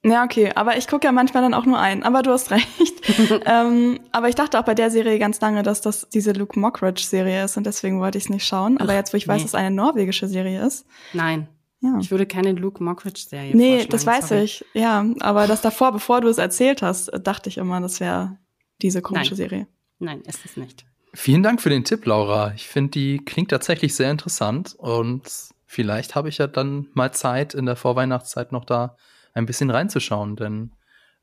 [0.06, 2.04] Ja, okay, aber ich gucke ja manchmal dann auch nur ein.
[2.04, 2.68] Aber du hast recht.
[3.46, 7.46] ähm, aber ich dachte auch bei der Serie ganz lange, dass das diese Luke Mockridge-Serie
[7.46, 8.78] ist und deswegen wollte ich es nicht schauen.
[8.80, 9.34] Aber Ach, jetzt, wo ich nee.
[9.34, 10.86] weiß, dass es eine norwegische Serie ist.
[11.14, 11.48] Nein.
[11.80, 11.98] Ja.
[12.00, 14.44] Ich würde keine Luke Mockridge-Serie Nee, das weiß sorry.
[14.44, 14.66] ich.
[14.74, 18.38] Ja, aber das davor, bevor du es erzählt hast, dachte ich immer, das wäre
[18.82, 19.38] diese komische Nein.
[19.38, 19.68] Serie.
[20.00, 20.86] Nein, ist es nicht.
[21.14, 22.54] Vielen Dank für den Tipp, Laura.
[22.56, 25.24] Ich finde, die klingt tatsächlich sehr interessant und
[25.66, 28.98] vielleicht habe ich ja dann mal Zeit in der Vorweihnachtszeit noch da
[29.34, 30.72] ein bisschen reinzuschauen, denn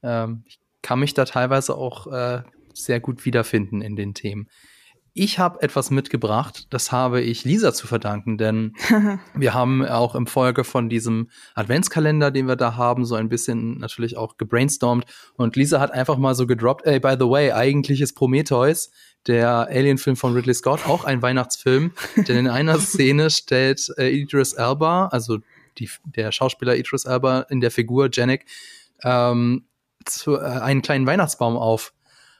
[0.03, 2.43] ähm, ich kann mich da teilweise auch äh,
[2.75, 4.49] sehr gut wiederfinden in den Themen.
[5.13, 8.75] ich habe etwas mitgebracht, das habe ich Lisa zu verdanken, denn
[9.35, 13.79] wir haben auch im Folge von diesem Adventskalender, den wir da haben, so ein bisschen
[13.79, 15.05] natürlich auch gebrainstormt
[15.35, 18.91] und Lisa hat einfach mal so gedroppt, ey, by the way, eigentlich ist Prometheus,
[19.27, 24.53] der Alien-Film von Ridley Scott, auch ein Weihnachtsfilm, denn in einer Szene stellt äh, Idris
[24.53, 25.39] Elba, also
[25.79, 28.47] die, der Schauspieler Idris Elba in der Figur Janek,
[29.05, 29.65] ähm,
[30.05, 31.93] zu, äh, einen kleinen Weihnachtsbaum auf.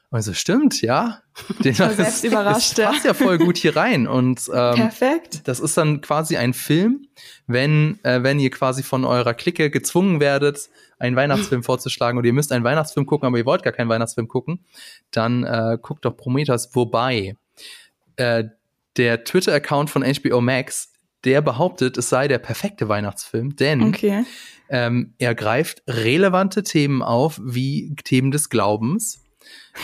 [0.09, 1.21] Und so, stimmt, ja.
[1.63, 2.77] Den war selbst überrascht.
[2.77, 4.07] Das passt ja voll gut hier rein.
[4.07, 5.47] Und ähm, Perfekt.
[5.47, 7.07] das ist dann quasi ein Film,
[7.47, 10.69] wenn, äh, wenn ihr quasi von eurer Clique gezwungen werdet,
[10.99, 14.27] einen Weihnachtsfilm vorzuschlagen und ihr müsst einen Weihnachtsfilm gucken, aber ihr wollt gar keinen Weihnachtsfilm
[14.27, 14.65] gucken,
[15.11, 16.75] dann äh, guckt doch Prometheus.
[16.75, 17.37] Wobei
[18.17, 18.43] äh,
[18.97, 20.90] der Twitter-Account von HBO Max,
[21.23, 24.25] der behauptet, es sei der perfekte Weihnachtsfilm, denn Okay.
[24.69, 29.23] ähm, er greift relevante Themen auf, wie Themen des Glaubens.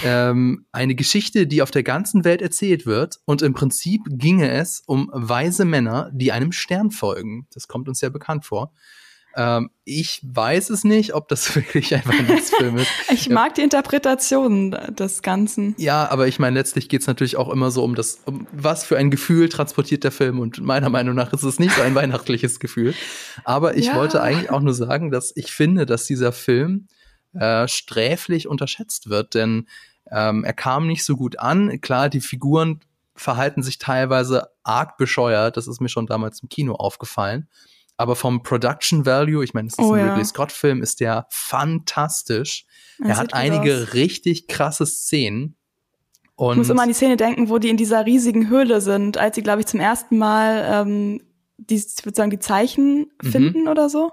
[0.04, 3.20] Ähm, eine Geschichte, die auf der ganzen Welt erzählt wird.
[3.26, 7.48] Und im Prinzip ginge es um weise Männer, die einem Stern folgen.
[7.54, 8.74] Das kommt uns ja bekannt vor.
[9.40, 12.90] Ähm, ich weiß es nicht, ob das wirklich ein Weihnachtsfilm ist.
[13.14, 15.76] Ich mag die Interpretation des Ganzen.
[15.78, 18.84] Ja, aber ich meine, letztlich geht es natürlich auch immer so um das, um was
[18.84, 20.40] für ein Gefühl transportiert der Film.
[20.40, 22.96] Und meiner Meinung nach ist es nicht so ein weihnachtliches Gefühl.
[23.44, 23.96] Aber ich Ja.
[23.96, 26.88] wollte eigentlich auch nur sagen, dass ich finde, dass dieser Film
[27.34, 29.68] äh, sträflich unterschätzt wird, denn
[30.12, 31.80] ähm, er kam nicht so gut an.
[31.82, 32.80] Klar, die Figuren
[33.16, 35.58] verhalten sich teilweise arg bescheuert.
[35.58, 37.48] Das ist mir schon damals im Kino aufgefallen.
[37.98, 40.10] Aber vom Production Value, ich meine, es ist Oh ein ja.
[40.12, 42.66] Ridley Scott-Film, ist der fantastisch.
[43.00, 43.94] Er Er hat einige aus.
[43.94, 45.56] richtig krasse Szenen.
[46.36, 49.18] Und Ich muss immer an die Szene denken, wo die in dieser riesigen Höhle sind,
[49.18, 51.22] als sie, glaube ich, zum ersten Mal ähm,
[51.58, 53.32] die, ich würde sagen, die Zeichen Mhm.
[53.32, 54.12] finden oder so.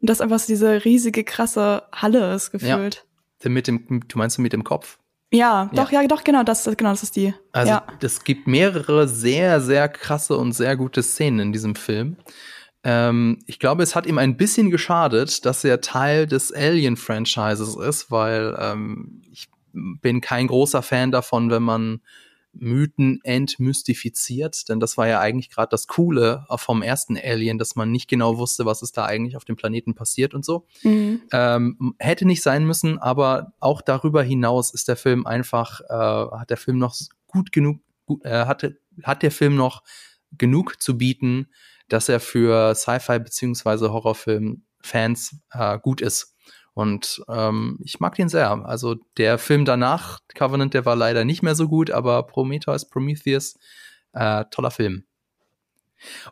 [0.00, 3.06] Und das einfach so diese riesige, krasse Halle ist gefühlt.
[3.44, 4.98] mit dem, du meinst mit dem Kopf?
[5.32, 6.06] Ja, doch, ja.
[6.06, 7.32] doch, genau, das, genau, das ist die.
[7.52, 7.86] Also ja.
[8.02, 12.18] es gibt mehrere sehr, sehr krasse und sehr gute Szenen in diesem Film.
[12.84, 18.10] Ähm, ich glaube, es hat ihm ein bisschen geschadet, dass er Teil des Alien-Franchises ist,
[18.10, 22.00] weil ähm, ich bin kein großer Fan davon, wenn man
[22.54, 27.90] Mythen entmystifiziert, denn das war ja eigentlich gerade das Coole vom ersten Alien, dass man
[27.90, 30.66] nicht genau wusste, was ist da eigentlich auf dem Planeten passiert und so.
[30.82, 31.22] Mhm.
[31.32, 36.50] Ähm, hätte nicht sein müssen, aber auch darüber hinaus ist der Film einfach, äh, hat
[36.50, 36.94] der Film noch
[37.26, 39.82] gut genug, gut, äh, hatte, hat der Film noch
[40.36, 41.48] genug zu bieten,
[41.92, 46.34] dass er für Sci-Fi beziehungsweise Horrorfilm-Fans äh, gut ist.
[46.74, 48.50] Und ähm, ich mag den sehr.
[48.64, 53.58] Also der Film danach, Covenant, der war leider nicht mehr so gut, aber Prometheus, Prometheus,
[54.14, 55.04] äh, toller Film.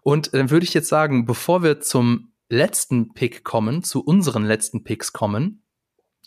[0.02, 4.82] Und dann würde ich jetzt sagen, bevor wir zum letzten Pick kommen, zu unseren letzten
[4.82, 5.62] Picks kommen,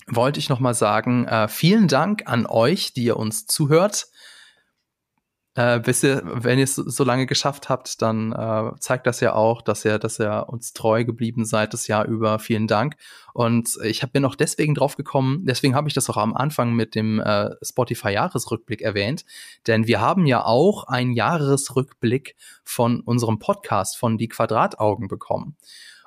[0.08, 4.08] wollte ich noch mal sagen, äh, vielen Dank an euch, die ihr uns zuhört.
[5.56, 9.34] Äh, bis ihr, wenn ihr es so lange geschafft habt, dann äh, zeigt das ja
[9.36, 12.40] auch, dass ihr, dass ihr uns treu geblieben seid das Jahr über.
[12.40, 12.96] Vielen Dank.
[13.34, 16.74] Und ich hab- bin auch deswegen drauf gekommen, deswegen habe ich das auch am Anfang
[16.74, 19.26] mit dem äh, Spotify-Jahresrückblick erwähnt,
[19.68, 25.56] denn wir haben ja auch einen Jahresrückblick von unserem Podcast von Die Quadrataugen bekommen.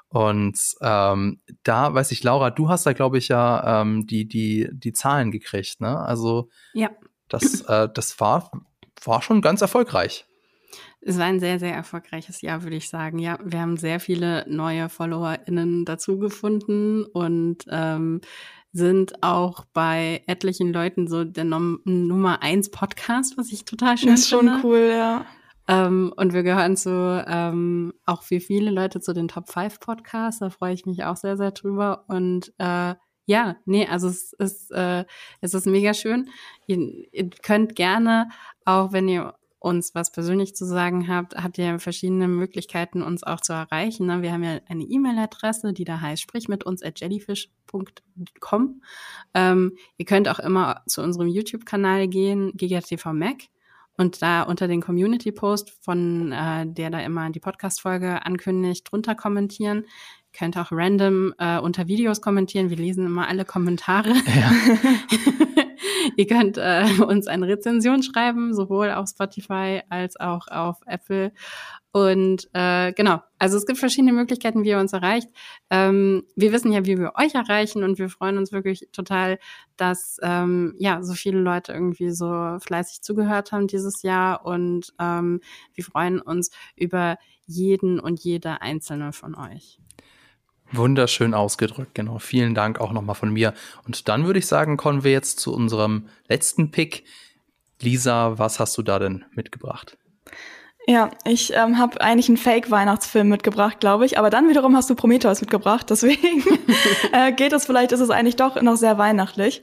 [0.08, 4.68] Und ähm, da weiß ich, Laura, du hast da, glaube ich, ja ähm, die, die,
[4.72, 5.98] die Zahlen gekriegt, ne?
[6.00, 6.90] Also Ja.
[7.28, 8.50] das, äh, das war,
[9.04, 10.26] war schon ganz erfolgreich.
[11.00, 13.18] Es war ein sehr, sehr erfolgreiches Jahr, würde ich sagen.
[13.18, 18.20] Ja, wir haben sehr viele neue FollowerInnen dazu gefunden und ähm,
[18.72, 24.10] sind auch bei etlichen Leuten so der Num Nummer eins Podcast, was ich total schön
[24.10, 24.60] Das ist schon finde.
[24.64, 25.26] cool, ja.
[25.68, 30.40] Ähm, und wir gehören zu ähm, auch für viele Leute zu den Top 5 Podcasts.
[30.40, 32.04] Da freue ich mich auch sehr, sehr drüber.
[32.08, 32.94] Und äh,
[33.26, 35.04] ja, nee, also es ist, äh,
[35.40, 36.30] es ist mega schön.
[36.66, 36.78] Ihr,
[37.12, 38.28] ihr könnt gerne,
[38.64, 43.40] auch wenn ihr uns was persönlich zu sagen habt, habt ihr verschiedene Möglichkeiten, uns auch
[43.40, 44.06] zu erreichen.
[44.06, 44.22] ne?
[44.22, 48.82] Wir haben ja eine E-Mail-Adresse, die da heißt, sprich mit uns at jellyfish.com.
[49.34, 53.48] Ähm, ihr könnt auch immer zu unserem YouTube-Kanal gehen, GigaTV Mac
[53.96, 59.84] und da unter den Community-Post, von äh, der da immer die Podcast-Folge ankündigt, drunter kommentieren.
[60.36, 62.68] Ihr könnt auch random äh, unter Videos kommentieren.
[62.68, 64.10] Wir lesen immer alle Kommentare.
[64.10, 64.52] Ja.
[66.16, 71.32] Ihr könnt äh, uns eine Rezension schreiben, sowohl auf Spotify als auch auf Apple.
[71.90, 75.28] Und äh, genau, also es gibt verschiedene Möglichkeiten, wie ihr uns erreicht.
[75.70, 79.38] Ähm, wir wissen ja, wie wir euch erreichen und wir freuen uns wirklich total,
[79.78, 85.40] dass ähm, ja so viele Leute irgendwie so fleißig zugehört haben dieses Jahr und ähm,
[85.72, 87.16] wir freuen uns über
[87.46, 89.78] jeden und jede einzelne von euch.
[90.72, 92.18] Wunderschön ausgedrückt, genau.
[92.18, 93.54] Vielen Dank auch nochmal von mir.
[93.86, 97.04] Und dann würde ich sagen, kommen wir jetzt zu unserem letzten Pick.
[97.80, 99.96] Lisa, was hast du da denn mitgebracht?
[100.88, 104.18] Ja, ich ähm, habe eigentlich einen Fake-Weihnachtsfilm mitgebracht, glaube ich.
[104.18, 105.86] Aber dann wiederum hast du Prometheus mitgebracht.
[105.90, 106.44] Deswegen
[107.12, 109.62] äh, geht es vielleicht, ist es eigentlich doch noch sehr weihnachtlich.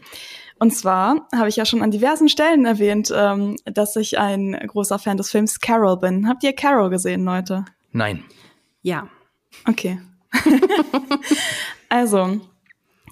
[0.60, 5.00] Und zwar habe ich ja schon an diversen Stellen erwähnt, ähm, dass ich ein großer
[5.00, 6.28] Fan des Films Carol bin.
[6.28, 7.66] Habt ihr Carol gesehen, Leute?
[7.92, 8.24] Nein.
[8.82, 9.08] Ja.
[9.68, 10.00] Okay.
[11.90, 12.42] also,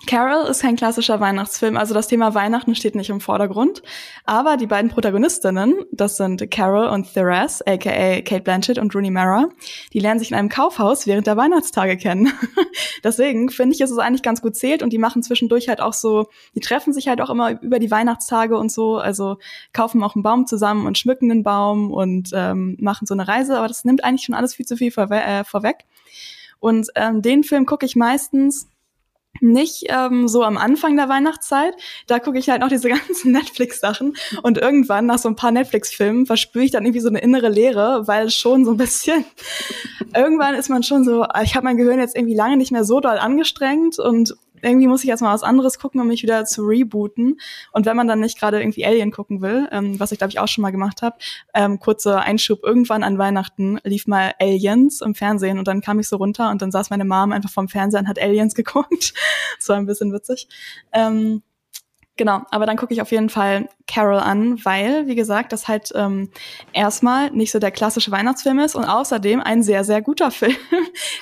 [0.08, 3.84] Carol ist kein klassischer Weihnachtsfilm, also das Thema Weihnachten steht nicht im Vordergrund.
[4.26, 9.50] Aber die beiden Protagonistinnen, das sind Carol und Therese, aka Kate Blanchett und Rooney Mara,
[9.94, 12.32] die lernen sich in einem Kaufhaus während der Weihnachtstage kennen.
[13.04, 15.94] Deswegen finde ich, ist es eigentlich ganz gut zählt und die machen zwischendurch halt auch
[15.94, 19.38] so, die treffen sich halt auch immer über die Weihnachtstage und so, also
[19.72, 23.58] kaufen auch einen Baum zusammen und schmücken den Baum und ähm, machen so eine Reise,
[23.58, 25.86] aber das nimmt eigentlich schon alles viel zu viel vorwe äh, vorweg.
[26.62, 28.70] Und ähm, den Film gucke ich meistens
[29.42, 31.74] nicht ähm, so am Anfang der Weihnachtszeit.
[32.08, 36.26] Da gucke ich halt noch diese ganzen Netflix-Sachen und irgendwann nach so ein paar Netflix-Filmen
[36.26, 39.26] verspüre ich dann irgendwie so eine innere Leere, weil schon so ein bisschen
[40.16, 43.00] irgendwann ist man schon so, ich habe mein Gehirn jetzt irgendwie lange nicht mehr so
[43.00, 47.40] doll angestrengt und irgendwie muss ich erstmal was anderes gucken, um mich wieder zu rebooten.
[47.72, 50.40] Und wenn man dann nicht gerade irgendwie Alien gucken will, ähm, was ich glaube ich
[50.40, 51.18] auch schon mal gemacht habe,
[51.54, 56.08] ähm, kurzer Einschub, irgendwann an Weihnachten lief mal Aliens im Fernsehen und dann kam ich
[56.08, 59.14] so runter und dann saß meine Mom einfach vorm Fernseher und hat Aliens geguckt.
[59.68, 60.48] war ein bisschen witzig.
[60.92, 61.44] Ähm,
[62.18, 65.92] Genau, aber dann gucke ich auf jeden Fall Carol an, weil, wie gesagt, das halt
[65.96, 66.30] ähm,
[66.74, 70.56] erstmal nicht so der klassische Weihnachtsfilm ist und außerdem ein sehr, sehr guter Film,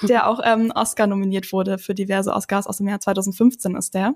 [0.01, 4.15] der auch ähm, Oscar nominiert wurde für diverse Oscars aus dem Jahr 2015 ist der.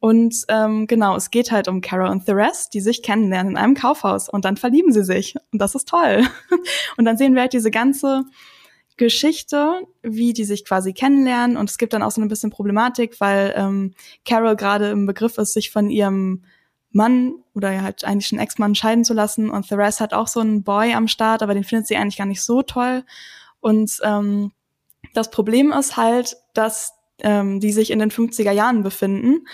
[0.00, 3.74] Und ähm, genau, es geht halt um Carol und Therese, die sich kennenlernen in einem
[3.74, 6.26] Kaufhaus und dann verlieben sie sich und das ist toll.
[6.96, 8.24] Und dann sehen wir halt diese ganze
[9.02, 11.56] Geschichte, wie die sich quasi kennenlernen.
[11.56, 13.94] Und es gibt dann auch so ein bisschen Problematik, weil ähm,
[14.24, 16.44] Carol gerade im Begriff ist, sich von ihrem
[16.92, 19.50] Mann oder ja halt eigentlich schon Ex-Mann scheiden zu lassen.
[19.50, 22.26] Und Therese hat auch so einen Boy am Start, aber den findet sie eigentlich gar
[22.26, 23.04] nicht so toll.
[23.60, 24.52] Und ähm,
[25.14, 29.46] das Problem ist halt, dass ähm, die sich in den 50er Jahren befinden.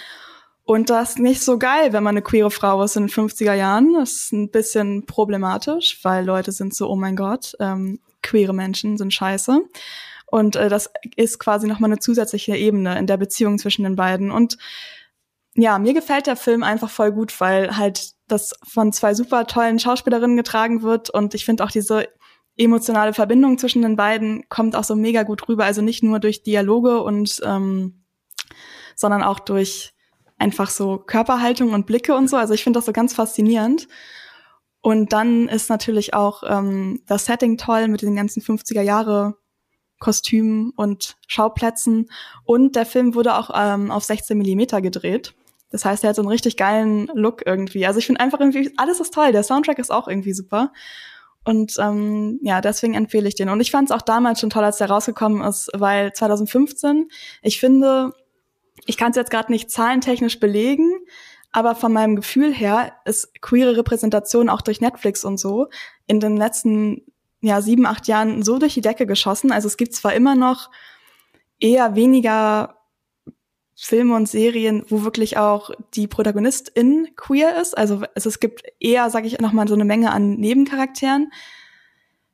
[0.65, 3.55] Und das ist nicht so geil, wenn man eine queere Frau ist in den 50er
[3.55, 3.95] Jahren.
[3.95, 8.97] Das ist ein bisschen problematisch, weil Leute sind so, oh mein Gott, ähm, queere Menschen
[8.97, 9.61] sind scheiße.
[10.27, 14.31] Und äh, das ist quasi nochmal eine zusätzliche Ebene in der Beziehung zwischen den beiden.
[14.31, 14.59] Und
[15.55, 19.79] ja, mir gefällt der Film einfach voll gut, weil halt das von zwei super tollen
[19.79, 21.11] Schauspielerinnen getragen wird.
[21.11, 22.09] Und ich finde auch diese
[22.57, 25.65] emotionale Verbindung zwischen den beiden kommt auch so mega gut rüber.
[25.65, 28.05] Also nicht nur durch Dialoge und ähm,
[28.95, 29.95] sondern auch durch
[30.39, 32.37] einfach so Körperhaltung und Blicke und so.
[32.37, 33.89] Also ich finde das so ganz faszinierend.
[34.81, 39.37] Und dann ist natürlich auch ähm, das Setting toll mit den ganzen 50er Jahre
[39.99, 42.11] Kostümen und Schauplätzen.
[42.45, 45.35] Und der Film wurde auch ähm, auf 16 Millimeter gedreht.
[45.71, 47.87] Das heißt, er hat so einen richtig geilen Look irgendwie.
[47.87, 49.33] Also ich finde einfach irgendwie, alles ist toll.
[49.33, 50.73] Der Soundtrack ist auch irgendwie super.
[51.45, 53.49] Und ähm, ja, deswegen empfehle ich den.
[53.49, 57.11] Und ich fand es auch damals schon toll, als der rausgekommen ist, weil 2015,
[57.43, 58.13] ich finde,
[58.87, 60.91] ich kann es jetzt gerade nicht zahlentechnisch belegen,
[61.53, 65.69] aber von meinem Gefühl her ist queere Repräsentation auch durch Netflix und so
[66.07, 67.03] in den letzten
[67.41, 69.53] ja, sieben, acht Jahren so durch die Decke geschossen.
[69.53, 70.71] Also es gibt zwar immer noch
[71.61, 72.79] eher weniger
[73.81, 77.79] Filme und Serien, wo wirklich auch die Protagonistin queer ist.
[77.79, 81.31] Also es, es gibt eher, sage ich noch mal, so eine Menge an Nebencharakteren.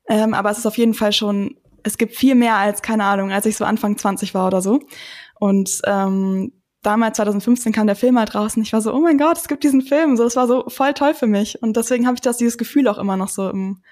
[0.09, 3.31] Ähm, aber es ist auf jeden Fall schon, es gibt viel mehr als, keine Ahnung,
[3.31, 4.81] als ich so Anfang 20 war oder so.
[5.39, 6.53] Und ähm,
[6.85, 9.49] damals 2015 kam der Film halt raus und ich war so, oh mein Gott, es
[9.49, 10.17] gibt diesen Film.
[10.17, 11.61] So, das war so voll toll für mich.
[11.63, 13.83] Und deswegen habe ich das, dieses Gefühl auch immer noch so im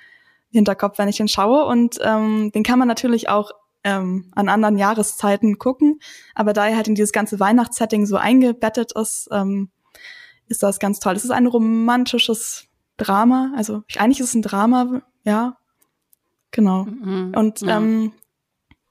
[0.51, 1.64] Hinterkopf, wenn ich den schaue.
[1.66, 3.53] Und ähm, den kann man natürlich auch
[3.84, 5.99] ähm, an anderen Jahreszeiten gucken.
[6.34, 9.70] Aber da er halt in dieses ganze Weihnachtssetting so eingebettet ist, ähm,
[10.47, 11.14] ist das ganz toll.
[11.14, 12.66] Es ist ein romantisches
[12.97, 13.53] Drama.
[13.57, 15.57] Also eigentlich ist es ein Drama, ja.
[16.51, 16.84] Genau.
[16.84, 17.32] Mhm.
[17.34, 18.12] Und ähm,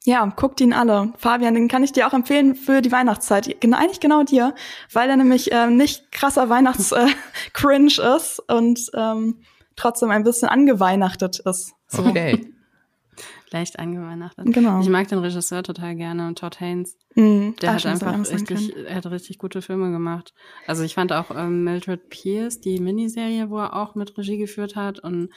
[0.03, 1.13] ja, guckt ihn alle.
[1.17, 3.61] Fabian, den kann ich dir auch empfehlen für die Weihnachtszeit.
[3.61, 4.55] Genau, eigentlich genau dir,
[4.91, 9.41] weil er nämlich ähm, nicht krasser Weihnachts-Cringe äh, ist und ähm,
[9.75, 11.73] trotzdem ein bisschen angeweihnachtet ist.
[11.87, 12.05] So.
[12.05, 12.47] Okay.
[13.51, 14.45] Leicht angeweihnachtet.
[14.53, 14.79] Genau.
[14.79, 16.97] Ich mag den Regisseur total gerne, Todd Haynes.
[17.15, 20.33] Mm, der hat einfach richtig, er hat richtig gute Filme gemacht.
[20.67, 24.77] Also ich fand auch ähm, Mildred Pierce, die Miniserie, wo er auch mit Regie geführt
[24.77, 25.29] hat und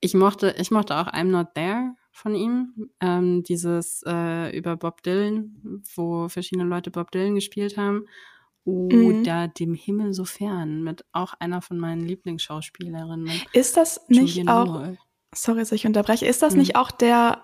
[0.00, 2.90] ich mochte, ich mochte auch I'm Not There von ihm.
[3.00, 8.06] Ähm, dieses äh, über Bob Dylan, wo verschiedene Leute Bob Dylan gespielt haben.
[8.64, 9.54] Oder mhm.
[9.58, 13.42] dem Himmel so fern mit auch einer von meinen Lieblingsschauspielerinnen.
[13.52, 14.96] Ist das nicht Julian auch, Moore.
[15.34, 16.60] sorry, dass ich unterbreche, ist das mhm.
[16.60, 17.42] nicht auch der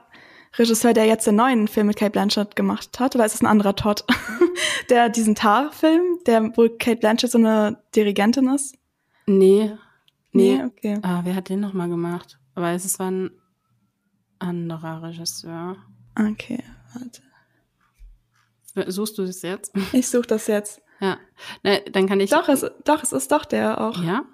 [0.57, 3.15] Regisseur, der jetzt den neuen Film mit Kate Blanchett gemacht hat?
[3.15, 4.05] Oder ist es ein anderer Todd?
[4.89, 8.77] der diesen Tar-Film, der, wo Kate Blanchett so eine Dirigentin ist?
[9.27, 9.73] Nee,
[10.33, 10.99] Nee, Nee, okay.
[11.03, 12.39] Ah, wer hat den nochmal gemacht?
[12.55, 13.31] Aber es war ein
[14.41, 15.77] anderer Regisseur.
[16.19, 16.63] Okay,
[16.95, 17.23] warte.
[18.91, 19.73] Suchst du das jetzt?
[19.93, 20.81] Ich suche das jetzt.
[21.01, 21.19] Ja.
[21.63, 22.31] Ne, dann kann ich.
[22.31, 24.03] Doch, es, doch, es ist doch der auch.
[24.03, 24.25] Ja?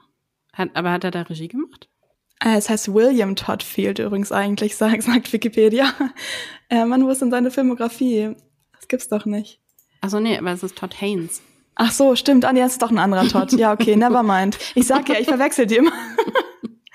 [0.53, 1.89] Hat, aber hat er da Regie gemacht?
[2.41, 5.93] Äh, Es heißt William Todd Field übrigens eigentlich, sagt, sagt Wikipedia.
[6.69, 8.35] Äh, Mann, wo ist denn seine Filmografie?
[8.73, 9.61] Das gibt's doch nicht.
[10.01, 11.41] Achso, nee, aber es ist Todd Haynes.
[11.77, 12.45] Ach so, stimmt.
[12.45, 13.53] Ah, nee, das ist doch ein anderer Todd.
[13.53, 14.59] Ja, okay, never mind.
[14.75, 15.93] Ich sag ja, ich verwechsel die immer.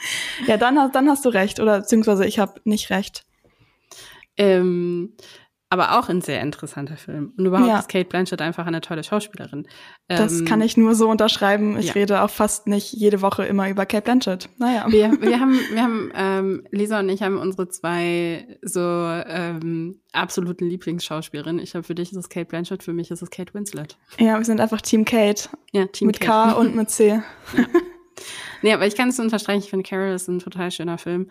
[0.48, 1.60] ja, dann, hast- dann hast du recht.
[1.60, 3.24] Oder beziehungsweise ich habe nicht recht.
[4.38, 5.14] Ähm,
[5.74, 7.34] aber auch ein sehr interessanter Film.
[7.38, 7.80] Und überhaupt Ja.
[7.80, 9.66] ist Kate Blanchett einfach eine tolle Schauspielerin.
[10.10, 11.78] Das Ähm, kann ich nur so unterschreiben.
[11.80, 11.94] Ich ja.
[11.94, 14.50] rede auch fast nicht jede Woche immer über Kate Blanchett.
[14.58, 14.86] Naja.
[14.90, 20.68] Wir, wir haben, wir haben, ähm, Lisa und ich haben unsere zwei so ähm, absoluten
[20.68, 21.64] Lieblingsschauspielerinnen.
[21.64, 23.98] Ich habe für dich ist es Kate Blanchett, für mich ist es Kate Winslet.
[24.20, 25.48] Ja, wir sind einfach Team Kate.
[25.72, 26.52] Ja, Team mit Kate.
[26.54, 27.22] K und mit C.
[28.62, 29.64] Nee, aber ich kann es unterstreichen.
[29.64, 31.30] Ich finde Carol ist ein total schöner Film.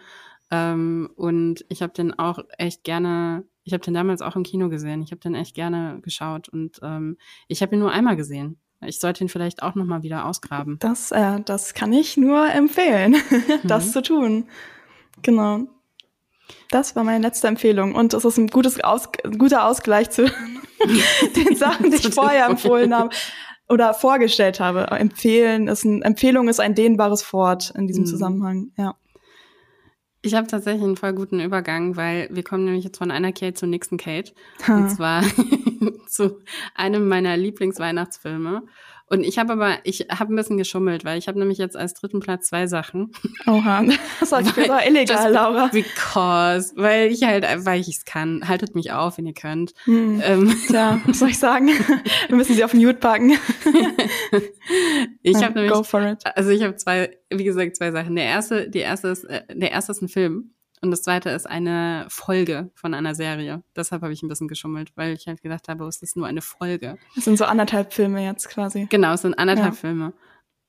[0.51, 4.69] Ähm, und ich habe den auch echt gerne, ich habe den damals auch im Kino
[4.69, 5.03] gesehen.
[5.03, 7.17] Ich habe den echt gerne geschaut und ähm,
[7.49, 8.59] ich habe ihn nur einmal gesehen.
[8.85, 10.79] Ich sollte ihn vielleicht auch noch mal wieder ausgraben.
[10.81, 13.17] Das, äh, das kann ich nur empfehlen,
[13.63, 13.91] das Mhm.
[13.93, 14.49] zu tun.
[15.23, 15.67] Genau.
[16.71, 17.95] Das war meine letzte Empfehlung.
[17.95, 19.09] Und es ist ein gutes Aus
[19.39, 20.25] guter Ausgleich zu
[21.37, 23.11] den Sachen, die ich vorher empfohlen habe
[23.71, 24.89] oder vorgestellt habe.
[24.91, 28.09] Empfehlen ist ein, Empfehlung ist ein dehnbares Wort in diesem Mhm.
[28.09, 28.73] Zusammenhang.
[28.77, 28.97] Ja.
[30.23, 33.55] Ich habe tatsächlich einen voll guten Übergang, weil wir kommen nämlich jetzt von einer Kate
[33.55, 34.33] zur nächsten Kate.
[34.69, 35.23] Und zwar
[36.09, 36.41] zu
[36.75, 38.63] einem meiner Lieblingsweihnachtsfilme.
[39.13, 41.95] Und ich habe aber, ich habe ein bisschen geschummelt, weil ich habe nämlich jetzt als
[41.95, 43.11] dritten Platz zwei Sachen.
[43.47, 43.85] Oha.
[44.21, 45.67] Das war Weil- illegal, Laura.
[45.73, 48.47] Because, weil ich halt, weil ich es kann.
[48.47, 49.73] Haltet mich auf, wenn ihr könnt.
[49.85, 50.23] Hm.
[50.25, 51.69] Ähm, Tja, was soll ich sagen?
[52.29, 53.37] Wir müssen sie auf den Mute packen.
[55.23, 56.23] ich habe nämlich, Go for it.
[56.37, 58.15] also ich habe zwei, wie gesagt, zwei Sachen.
[58.17, 60.53] Der erste, die erste ist, äh, der erste ist ein Film
[60.83, 63.63] und das zweite ist eine Folge von einer Serie.
[63.77, 66.43] Deshalb habe ich ein bisschen geschummelt, weil ich halt gedacht habe, es ist nur eine
[66.43, 66.97] Folge.
[67.15, 68.87] Das sind so anderthalb Filme jetzt quasi.
[68.91, 69.81] Genau, es sind anderthalb Ja.
[69.81, 70.13] Filme.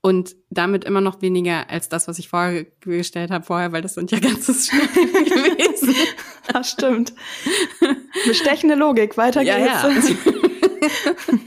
[0.03, 4.09] Und damit immer noch weniger als das, was ich vorgestellt habe vorher, weil das sind
[4.11, 5.95] ja ganzes Stück gewesen.
[6.51, 7.13] Das stimmt.
[8.25, 9.15] Bestechende Logik.
[9.17, 10.09] Weiter Ja, geht's.
[10.09, 10.15] ja.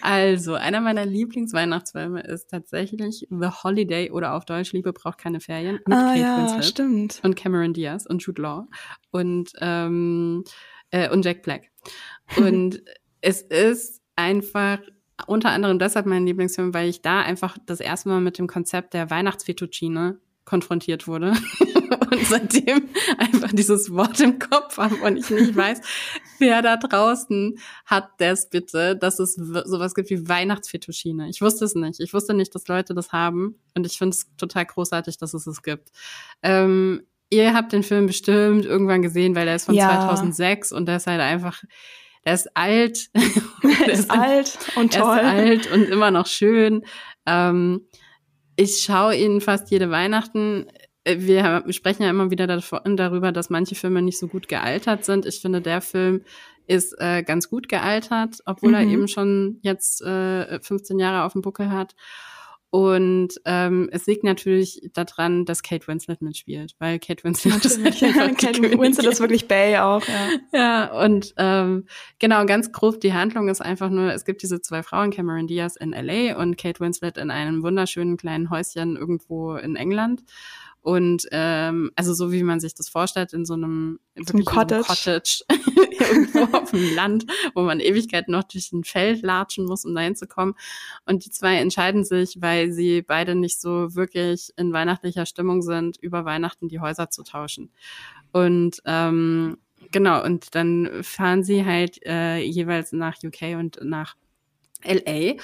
[0.00, 5.78] Also, einer meiner Lieblingsweihnachtsfilme ist tatsächlich The Holiday oder auf Deutsch Liebe braucht keine Ferien
[5.86, 7.20] mit ah Kate ja, Winslet stimmt.
[7.22, 8.66] und Cameron Diaz und Jude Law
[9.10, 10.44] und ähm,
[10.90, 11.70] äh, und Jack Black.
[12.36, 12.82] Und
[13.20, 14.78] es ist einfach
[15.26, 18.94] unter anderem deshalb mein Lieblingsfilm, weil ich da einfach das erste Mal mit dem Konzept
[18.94, 21.34] der Weihnachtsfettuccine konfrontiert wurde
[22.10, 22.88] und seitdem
[23.18, 25.80] einfach dieses Wort im Kopf habe und ich nicht weiß,
[26.38, 31.28] wer da draußen hat das bitte, dass es sowas gibt wie Weihnachtsfettuccine.
[31.28, 32.00] Ich wusste es nicht.
[32.00, 35.46] Ich wusste nicht, dass Leute das haben und ich finde es total großartig, dass es
[35.46, 35.90] es gibt.
[36.42, 39.88] Ähm, ihr habt den Film bestimmt irgendwann gesehen, weil der ist von Ja.
[39.88, 41.62] 2006 und der ist halt einfach,
[42.24, 43.08] der ist alt.
[43.62, 45.16] Er Der ist alt und er toll.
[45.18, 46.84] ist alt und immer noch schön.
[47.26, 47.86] Ähm,
[48.56, 50.66] ich schaue ihn fast jede Weihnachten.
[51.04, 55.26] Äh, Wir sprechen ja immer wieder darüber, dass manche Filme nicht so gut gealtert sind.
[55.26, 56.22] Ich finde, der Film
[56.66, 58.90] ist äh, ganz gut gealtert, obwohl er Mhm.
[58.92, 61.94] eben schon jetzt äh, 15 Jahre auf dem Buckel hat.
[62.74, 68.16] Und ähm, es liegt natürlich daran, dass Kate Winslet mitspielt, weil Kate Winslet ist Natürlich.
[68.16, 70.02] halt Kate Winslet ist wirklich Bay auch.
[70.08, 70.28] Ja.
[70.58, 71.84] Ja, und ähm,
[72.18, 75.76] genau, ganz grob, die Handlung ist einfach nur, es gibt diese zwei Frauen, Cameron Diaz
[75.76, 80.22] in LA und Kate Winslet in einem wunderschönen kleinen Häuschen irgendwo in England.
[80.82, 84.44] Und ähm, also so wie man sich das vorstellt, in so einem, in so einem
[84.44, 84.82] Cottage.
[84.82, 85.44] Cottage
[86.10, 90.16] irgendwo auf dem Land, wo man Ewigkeiten noch durch ein Feld latschen muss, um dahin
[90.16, 90.54] zu kommen.
[91.06, 95.98] Und die zwei entscheiden sich, weil sie beide nicht so wirklich in weihnachtlicher Stimmung sind,
[95.98, 97.70] über Weihnachten die Häuser zu tauschen.
[98.32, 99.58] Und ähm,
[99.92, 104.16] genau, und dann fahren sie halt äh, jeweils nach UK und nach
[104.84, 105.34] LA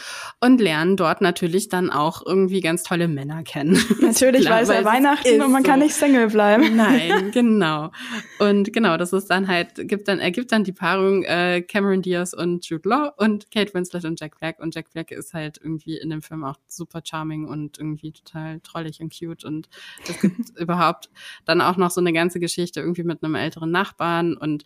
[0.40, 3.78] und lernen dort natürlich dann auch irgendwie ganz tolle Männer kennen.
[4.00, 5.86] Natürlich, Klar, weil es ja Weihnachten ist und man kann so.
[5.86, 6.76] nicht Single bleiben.
[6.76, 7.90] Nein, genau.
[8.38, 12.32] Und genau, das ist dann halt, gibt dann, ergibt dann die Paarung äh, Cameron Diaz
[12.32, 14.60] und Jude Law und Kate Winslet und Jack Black.
[14.60, 18.60] Und Jack Black ist halt irgendwie in dem Film auch super charming und irgendwie total
[18.60, 19.44] trollig und cute.
[19.44, 19.68] Und
[20.08, 21.10] es gibt überhaupt
[21.44, 24.64] dann auch noch so eine ganze Geschichte irgendwie mit einem älteren Nachbarn und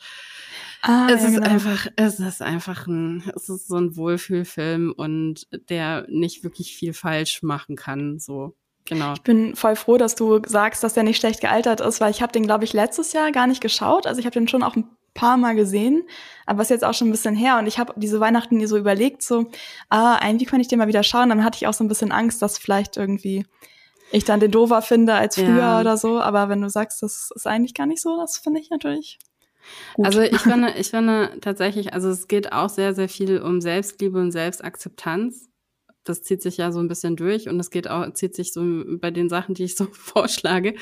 [0.83, 1.49] Ah, es ja, ist genau.
[1.49, 6.93] einfach, es ist einfach ein, es ist so ein Wohlfühlfilm und der nicht wirklich viel
[6.93, 8.57] falsch machen kann, so.
[8.85, 9.13] Genau.
[9.13, 12.21] Ich bin voll froh, dass du sagst, dass der nicht schlecht gealtert ist, weil ich
[12.21, 14.09] habe den, glaube ich, letztes Jahr gar nicht geschaut.
[14.09, 16.03] Also ich habe den schon auch ein paar Mal gesehen,
[16.47, 17.59] aber ist jetzt auch schon ein bisschen her.
[17.59, 19.47] Und ich habe diese Weihnachten mir so überlegt, so,
[19.89, 21.29] ah, irgendwie könnte ich den mal wieder schauen.
[21.29, 23.47] Dann hatte ich auch so ein bisschen Angst, dass vielleicht irgendwie
[24.11, 25.81] ich dann den Dover finde als früher Ja.
[25.81, 26.21] oder so.
[26.21, 29.21] Aber wenn du sagst, das ist eigentlich gar nicht so, das finde ich natürlich
[29.95, 30.07] gut.
[30.07, 34.19] Also ich finde, ich finde tatsächlich, also es geht auch sehr, sehr viel um Selbstliebe
[34.19, 35.49] und Selbstakzeptanz.
[36.05, 38.63] Das zieht sich ja so ein bisschen durch und es geht auch, zieht sich so
[38.99, 40.75] bei den Sachen, die ich so vorschlage.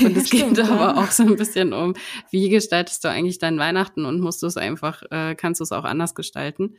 [0.00, 0.96] Und es Stimmt, geht aber ja.
[0.96, 1.94] auch so ein bisschen um,
[2.30, 5.72] wie gestaltest du eigentlich dein Weihnachten und musst du es einfach, äh, kannst du es
[5.72, 6.76] auch anders gestalten.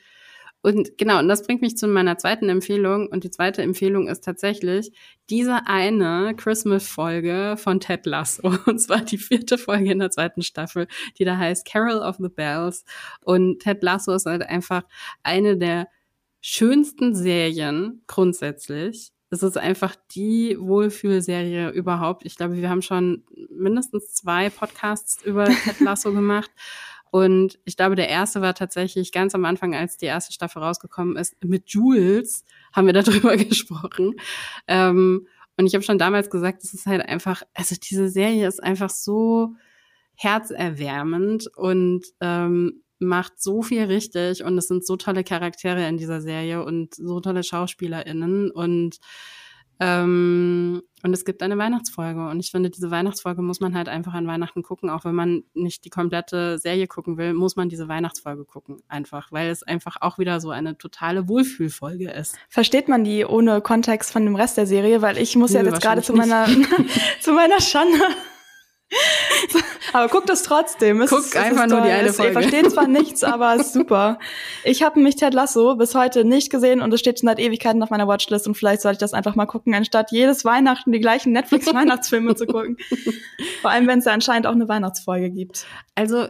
[0.61, 3.07] Und genau, und das bringt mich zu meiner zweiten Empfehlung.
[3.07, 4.91] Und die zweite Empfehlung ist tatsächlich
[5.29, 8.53] diese eine Christmas-Folge von Ted Lasso.
[8.65, 10.87] Und zwar die vierte Folge in der zweiten Staffel,
[11.17, 12.83] die da heißt Carol of the Bells.
[13.23, 14.83] Und Ted Lasso ist halt einfach
[15.23, 15.87] eine der
[16.41, 19.11] schönsten Serien grundsätzlich.
[19.29, 22.25] Es ist einfach die Wohlfühlserie überhaupt.
[22.25, 26.51] Ich glaube, wir haben schon mindestens zwei Podcasts über Ted Lasso gemacht.
[27.11, 31.15] Und ich glaube, der erste war tatsächlich ganz am Anfang, als die erste Staffel rausgekommen
[31.17, 34.15] ist, mit Jules haben wir darüber gesprochen.
[34.67, 38.63] Ähm, und ich habe schon damals gesagt, es ist halt einfach, also diese Serie ist
[38.63, 39.55] einfach so
[40.15, 46.21] herzerwärmend und ähm, macht so viel richtig und es sind so tolle Charaktere in dieser
[46.21, 48.99] Serie und so tolle SchauspielerInnen und
[49.79, 54.13] ähm, und es gibt eine Weihnachtsfolge und ich finde, diese Weihnachtsfolge muss man halt einfach
[54.13, 57.87] an Weihnachten gucken, auch wenn man nicht die komplette Serie gucken will, muss man diese
[57.87, 62.37] Weihnachtsfolge gucken, einfach, weil es einfach auch wieder so eine totale Wohlfühlfolge ist.
[62.49, 65.01] Versteht man die ohne Kontext von dem Rest der Serie?
[65.01, 66.47] Weil ich muss ja Nö, jetzt gerade zu meiner,
[67.21, 67.99] zu meiner Schande.
[69.93, 71.01] Aber guckt es trotzdem.
[71.01, 72.33] Es Guck ist, einfach nur die eine Folge.
[72.33, 74.19] Ihr versteht zwar nichts, aber ist super.
[74.63, 77.81] Ich habe mich Ted Lasso bis heute nicht gesehen und es steht schon seit Ewigkeiten
[77.81, 80.99] auf meiner Watchlist und vielleicht sollte ich das einfach mal gucken, anstatt jedes Weihnachten die
[80.99, 82.77] gleichen Netflix-Weihnachtsfilme zu gucken.
[83.61, 85.65] Vor allem, wenn es ja anscheinend auch eine Weihnachtsfolge gibt.
[85.95, 86.27] Also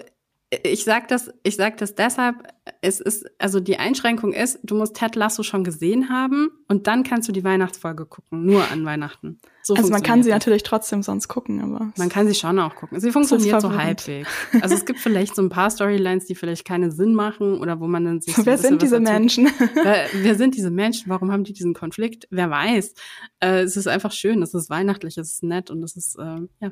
[0.63, 2.35] ich sag das, ich sag das deshalb,
[2.81, 7.03] es ist, also die Einschränkung ist, du musst Ted Lasso schon gesehen haben und dann
[7.03, 9.39] kannst du die Weihnachtsfolge gucken, nur an Weihnachten.
[9.61, 10.37] So Also man kann sie das.
[10.37, 12.99] natürlich trotzdem sonst gucken, aber Man kann sie schon auch gucken.
[12.99, 14.27] Sie funktioniert so halbwegs.
[14.61, 17.85] Also es gibt vielleicht so ein paar Storylines, die vielleicht keinen Sinn machen oder wo
[17.87, 18.99] man dann sich so wer sind diese.
[18.99, 19.45] Menschen?
[19.75, 21.09] Wer, wer sind diese Menschen?
[21.09, 22.27] Warum haben die diesen Konflikt?
[22.31, 22.93] Wer weiß?
[23.39, 26.41] Äh, es ist einfach schön, es ist weihnachtlich, es ist nett und es ist, äh,
[26.59, 26.71] ja.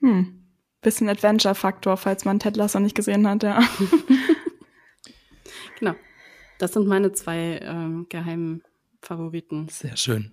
[0.00, 0.45] Hm.
[0.86, 3.60] Bisschen Adventure-Faktor, falls man Ted Lasso nicht gesehen hat, ja.
[5.80, 5.96] Genau.
[6.58, 8.62] Das sind meine zwei ähm, geheimen
[9.02, 9.66] Favoriten.
[9.68, 10.30] Sehr schön.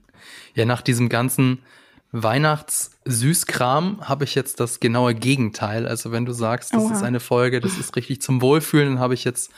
[0.54, 1.64] Ja, nach diesem ganzen
[2.12, 5.88] Weihnachts-Süßkram habe ich jetzt das genaue Gegenteil.
[5.88, 6.93] Also wenn du sagst, das Oha.
[6.93, 9.51] ist eine Folge, das ist richtig zum Wohlfühlen, dann habe ich jetzt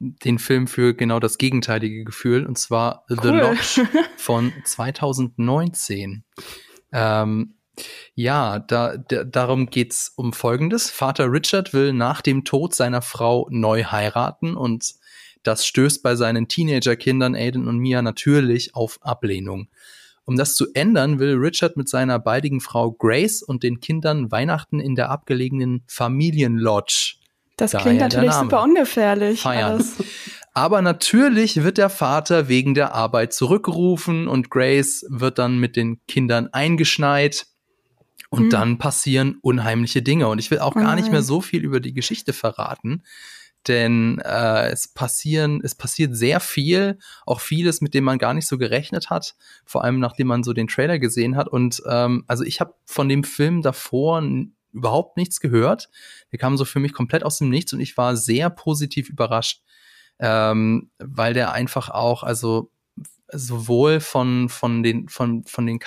[0.00, 3.38] den Film für genau das gegenteilige Gefühl, und zwar The Cool.
[3.38, 6.24] Lodge von 2019.
[6.92, 7.54] Ähm,
[8.14, 10.90] ja, da, da, darum geht's um Folgendes.
[10.90, 14.94] Vater Richard will nach dem Tod seiner Frau neu heiraten und
[15.42, 19.68] das stößt bei seinen Teenagerkindern Aiden und Mia natürlich auf Ablehnung.
[20.24, 24.78] Um das zu ändern, will Richard mit seiner baldigen Frau Grace und den Kindern Weihnachten
[24.78, 27.14] in der abgelegenen Familienlodge
[27.56, 29.40] Das Daher klingt natürlich super ungefährlich.
[29.40, 29.82] feiern.
[30.52, 36.00] Aber natürlich wird der Vater wegen der Arbeit zurückgerufen und Grace wird dann mit den
[36.06, 37.46] Kindern eingeschneit.
[38.30, 38.50] Und Hm.
[38.50, 40.28] dann passieren unheimliche Dinge.
[40.28, 41.24] Und ich will auch Oh gar nicht mehr nein.
[41.24, 43.02] so viel über die Geschichte verraten,
[43.68, 48.46] denn äh, es passieren, es passiert sehr viel, auch vieles, mit dem man gar nicht
[48.46, 49.34] so gerechnet hat,
[49.66, 51.48] vor allem nachdem man so den Trailer gesehen hat.
[51.48, 54.22] Und ähm, also ich habe von dem Film davor
[54.72, 55.90] überhaupt nichts gehört.
[56.32, 59.62] Der kam so für mich komplett aus dem Nichts und ich war sehr positiv überrascht,
[60.20, 62.70] ähm, weil der einfach auch, also
[63.32, 65.78] sowohl von, von den, von, von den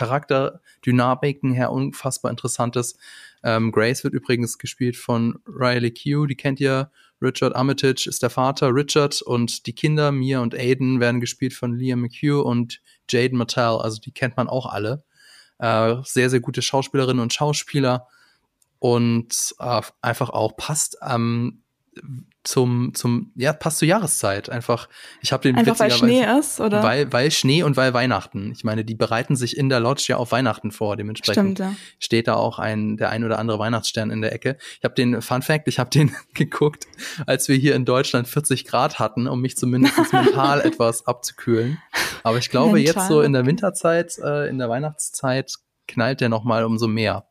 [0.84, 2.98] Charakterdynamiken her unfassbar interessant ist.
[3.44, 6.92] Ähm, Grace wird übrigens gespielt von Riley Q, die kennt ihr.
[7.22, 11.74] Richard Armitage ist der Vater, Richard und die Kinder, Mia und Aiden, werden gespielt von
[11.74, 15.04] Liam McHugh und Jaden Mattel, also die kennt man auch alle.
[15.60, 18.08] Äh, sehr, sehr gute Schauspielerinnen und Schauspieler
[18.80, 21.63] und äh, einfach auch passt ähm,
[22.44, 24.50] zum, zum, ja, passt zur Jahreszeit.
[24.50, 24.90] Einfach,
[25.22, 26.84] ich habe den Einfach weil Schnee ist, oder?
[26.84, 28.52] weil, weil Schnee und weil Weihnachten.
[28.52, 30.98] Ich meine, die bereiten sich in der Lodge ja auf Weihnachten vor.
[30.98, 31.76] Dementsprechend Stimmt, ja.
[32.00, 34.58] steht da auch ein, der ein oder andere Weihnachtsstern in der Ecke.
[34.78, 36.86] Ich habe den, Fun Fact, ich habe den geguckt,
[37.26, 41.82] als wir hier in Deutschland 40 Grad hatten, um mich zumindest mental etwas abzukühlen.
[42.24, 42.96] Aber ich glaube, Mental.
[42.96, 45.54] jetzt so in der Winterzeit, äh, in der Weihnachtszeit
[45.88, 47.26] knallt der noch mal umso mehr.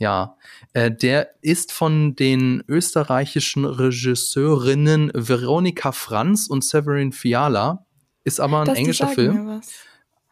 [0.00, 0.36] Ja,
[0.72, 7.84] äh, der ist von den österreichischen Regisseurinnen Veronika Franz und Severin Fiala.
[8.24, 9.60] Ist aber ein Das, englischer Film.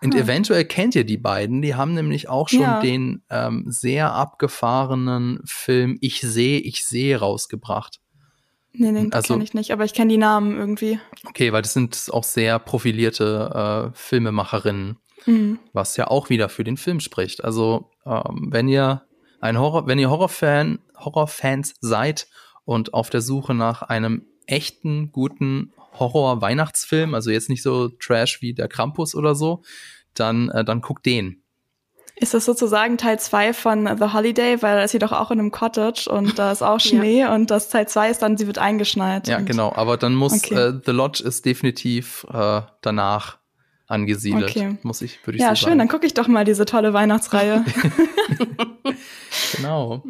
[0.03, 0.19] Und Ah.
[0.19, 1.61] eventuell kennt ihr die beiden.
[1.62, 2.81] Die haben nämlich auch schon Ja.
[2.81, 8.01] den ähm, sehr abgefahrenen Film Ich sehe, ich sehe rausgebracht.
[8.73, 10.99] Nee, den Also- kenne ich nicht, aber ich kenne die Namen irgendwie.
[11.27, 14.99] Okay, weil das sind auch sehr profilierte äh, Filmemacherinnen.
[15.27, 15.59] Mhm.
[15.73, 17.43] Was ja auch wieder für den Film spricht.
[17.45, 19.03] Also, ähm, wenn ihr
[19.41, 22.28] ein Horror, wenn ihr Horrorfan, Horrorfans seid
[22.64, 28.55] und auf der Suche nach einem echten, guten Horror-Weihnachtsfilm, also jetzt nicht so Trash wie
[28.55, 29.62] der Krampus oder so,
[30.14, 31.43] dann, äh, dann guckt den.
[32.20, 35.39] Ist das sozusagen Teil 2 von The Holiday, weil da ist sie doch auch in
[35.39, 37.34] einem Cottage und da ist auch Schnee ja.
[37.34, 39.28] und das Teil 2 ist dann, sie wird eingeschneit.
[39.28, 40.55] Ja, genau, aber dann muss okay.
[40.55, 43.39] äh, The Lodge ist definitiv äh, danach
[43.89, 44.78] angesiedelt, okay.
[44.82, 45.64] muss ich, würde ich ja, so sagen.
[45.64, 47.64] Ja, schön, dann gucke ich doch mal diese tolle Weihnachtsreihe.
[49.57, 50.05] genau.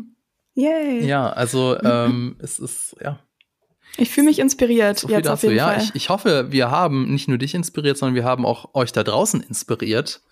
[0.55, 1.07] Yay.
[1.07, 3.21] Ja, also ähm, es ist, ja,
[3.97, 5.83] ich fühle mich inspiriert so jetzt auf jeden ja, Fall.
[5.83, 9.03] Ich, ich hoffe, wir haben nicht nur dich inspiriert, sondern wir haben auch euch da
[9.03, 10.23] draußen inspiriert.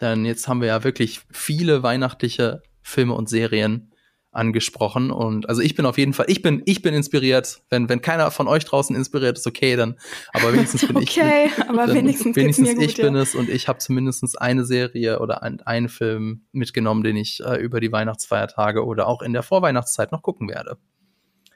[0.00, 3.91] Denn jetzt haben wir ja wirklich viele weihnachtliche Filme und Serien
[4.32, 5.10] angesprochen.
[5.10, 7.62] Und also ich bin auf jeden Fall, ich bin, ich bin inspiriert.
[7.70, 9.98] Wenn, wenn keiner von euch draußen inspiriert ist, okay, dann,
[10.32, 11.18] aber wenigstens bin ich.
[11.18, 15.20] okay, aber wenigstens, wenigstens mir gut, ich bin es und ich habe zumindest eine Serie
[15.20, 19.42] oder ein, einen Film mitgenommen, den ich äh, über die Weihnachtsfeiertage oder auch in der
[19.42, 20.78] Vorweihnachtszeit noch gucken werde.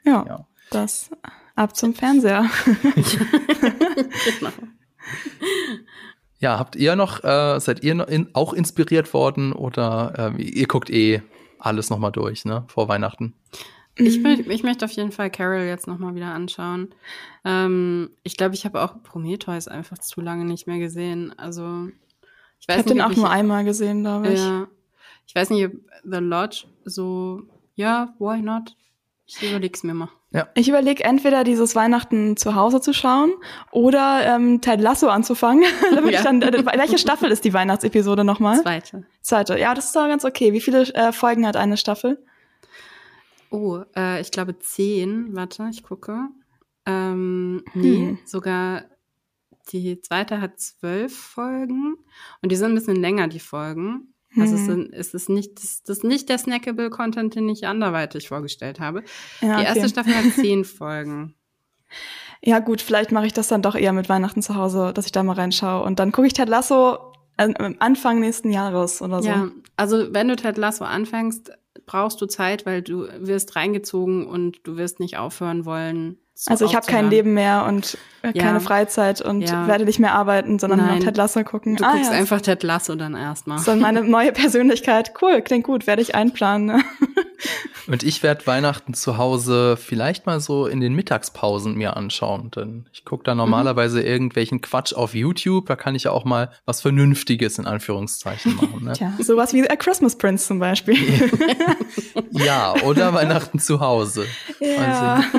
[0.04, 0.46] Ja, ja.
[0.70, 1.10] das
[1.56, 2.48] Ab zum Fernseher.
[6.38, 10.66] Ja, habt ihr noch, äh, seid ihr noch in, auch inspiriert worden oder äh, ihr
[10.66, 11.22] guckt eh
[11.58, 13.34] alles nochmal durch, ne, vor Weihnachten?
[13.98, 16.94] Ich, ich möchte auf jeden Fall Carol jetzt nochmal wieder anschauen.
[17.44, 21.32] Ähm, ich glaube, ich habe auch Prometheus einfach zu lange nicht mehr gesehen.
[21.38, 21.88] Also,
[22.60, 24.38] ich weiß ich habe den auch ich, nur einmal gesehen, glaube ich.
[24.38, 24.68] Ja.
[25.26, 25.72] Ich weiß nicht, ob
[26.04, 27.42] The Lodge so,
[27.74, 28.76] ja, why not?
[29.26, 30.08] Ich überleg's mir mal.
[30.30, 30.48] Ja.
[30.54, 33.32] Ich überlege entweder dieses Weihnachten zu Hause zu schauen
[33.72, 35.64] oder ähm, Ted Lasso anzufangen.
[36.10, 36.22] ja.
[36.22, 38.62] dann, äh, welche Staffel ist die Weihnachtsepisode nochmal?
[38.62, 39.04] Zweite.
[39.22, 39.58] Zweite.
[39.58, 40.52] Ja, das ist doch ganz okay.
[40.52, 42.24] Wie viele äh, Folgen hat eine Staffel?
[43.50, 45.34] Oh, äh, ich glaube zehn.
[45.34, 46.28] Warte, ich gucke.
[46.86, 48.18] Ähm, nee, hm.
[48.24, 48.84] sogar
[49.72, 51.96] die zweite hat zwölf Folgen
[52.40, 54.14] und die sind ein bisschen länger, die Folgen.
[54.38, 54.82] Also es, mhm.
[54.92, 58.80] ist, es ist nicht, das, das ist nicht der snackable Content, den ich anderweitig vorgestellt
[58.80, 59.02] habe.
[59.40, 61.34] Ja, die erste Staffel hat zehn Folgen.
[62.42, 65.12] Ja, gut, vielleicht mache ich das dann doch eher mit Weihnachten zu Hause, dass ich
[65.12, 65.84] da mal reinschaue.
[65.84, 69.28] Und dann gucke ich Ted Lasso Anfang nächsten Jahres oder so.
[69.28, 71.52] Ja, also wenn du Ted Lasso anfängst,
[71.84, 76.66] brauchst du Zeit, weil du wirst reingezogen und du wirst nicht aufhören wollen, so also
[76.66, 78.60] ich habe kein Leben mehr und äh, keine ja.
[78.60, 79.66] Freizeit und ja.
[79.66, 80.96] werde nicht mehr arbeiten, sondern Nein.
[80.96, 81.76] nur Ted Lasso gucken.
[81.76, 82.18] Du ah, guckst ja.
[82.18, 83.58] einfach Ted Lasso dann erstmal.
[83.58, 85.14] So meine neue Persönlichkeit.
[85.22, 86.66] Cool, klingt gut, werde ich einplanen.
[86.66, 86.84] Ne?
[87.86, 92.84] und ich werde Weihnachten zu Hause vielleicht mal so in den Mittagspausen mir anschauen, denn
[92.92, 94.06] ich gucke da normalerweise mhm.
[94.06, 95.64] irgendwelchen Quatsch auf YouTube.
[95.64, 98.84] Da kann ich ja auch mal was Vernünftiges in Anführungszeichen machen.
[98.84, 98.92] Ne?
[98.94, 100.98] Tja, sowas wie A Christmas Prince zum Beispiel.
[102.32, 104.26] ja, oder Weihnachten zu Hause.
[104.60, 105.14] Ja.
[105.14, 105.38] Also,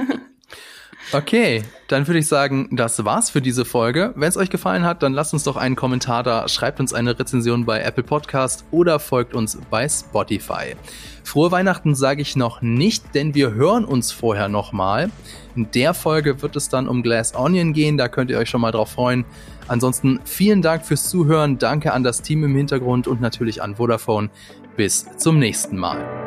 [1.14, 4.14] Okay, dann würde ich sagen, das war's für diese Folge.
[4.16, 7.18] Wenn es euch gefallen hat, dann lasst uns doch einen Kommentar da, schreibt uns eine
[7.18, 10.76] Rezension bei Apple Podcast oder folgt uns bei Spotify.
[11.24, 15.10] Frohe Weihnachten sage ich noch nicht, denn wir hören uns vorher nochmal.
[15.56, 18.62] In der Folge wird es dann um Glass Onion gehen, da könnt ihr euch schon
[18.62, 19.24] mal drauf freuen.
[19.70, 24.30] Ansonsten vielen Dank fürs Zuhören, danke an das Team im Hintergrund und natürlich an Vodafone.
[24.76, 26.27] Bis zum nächsten Mal.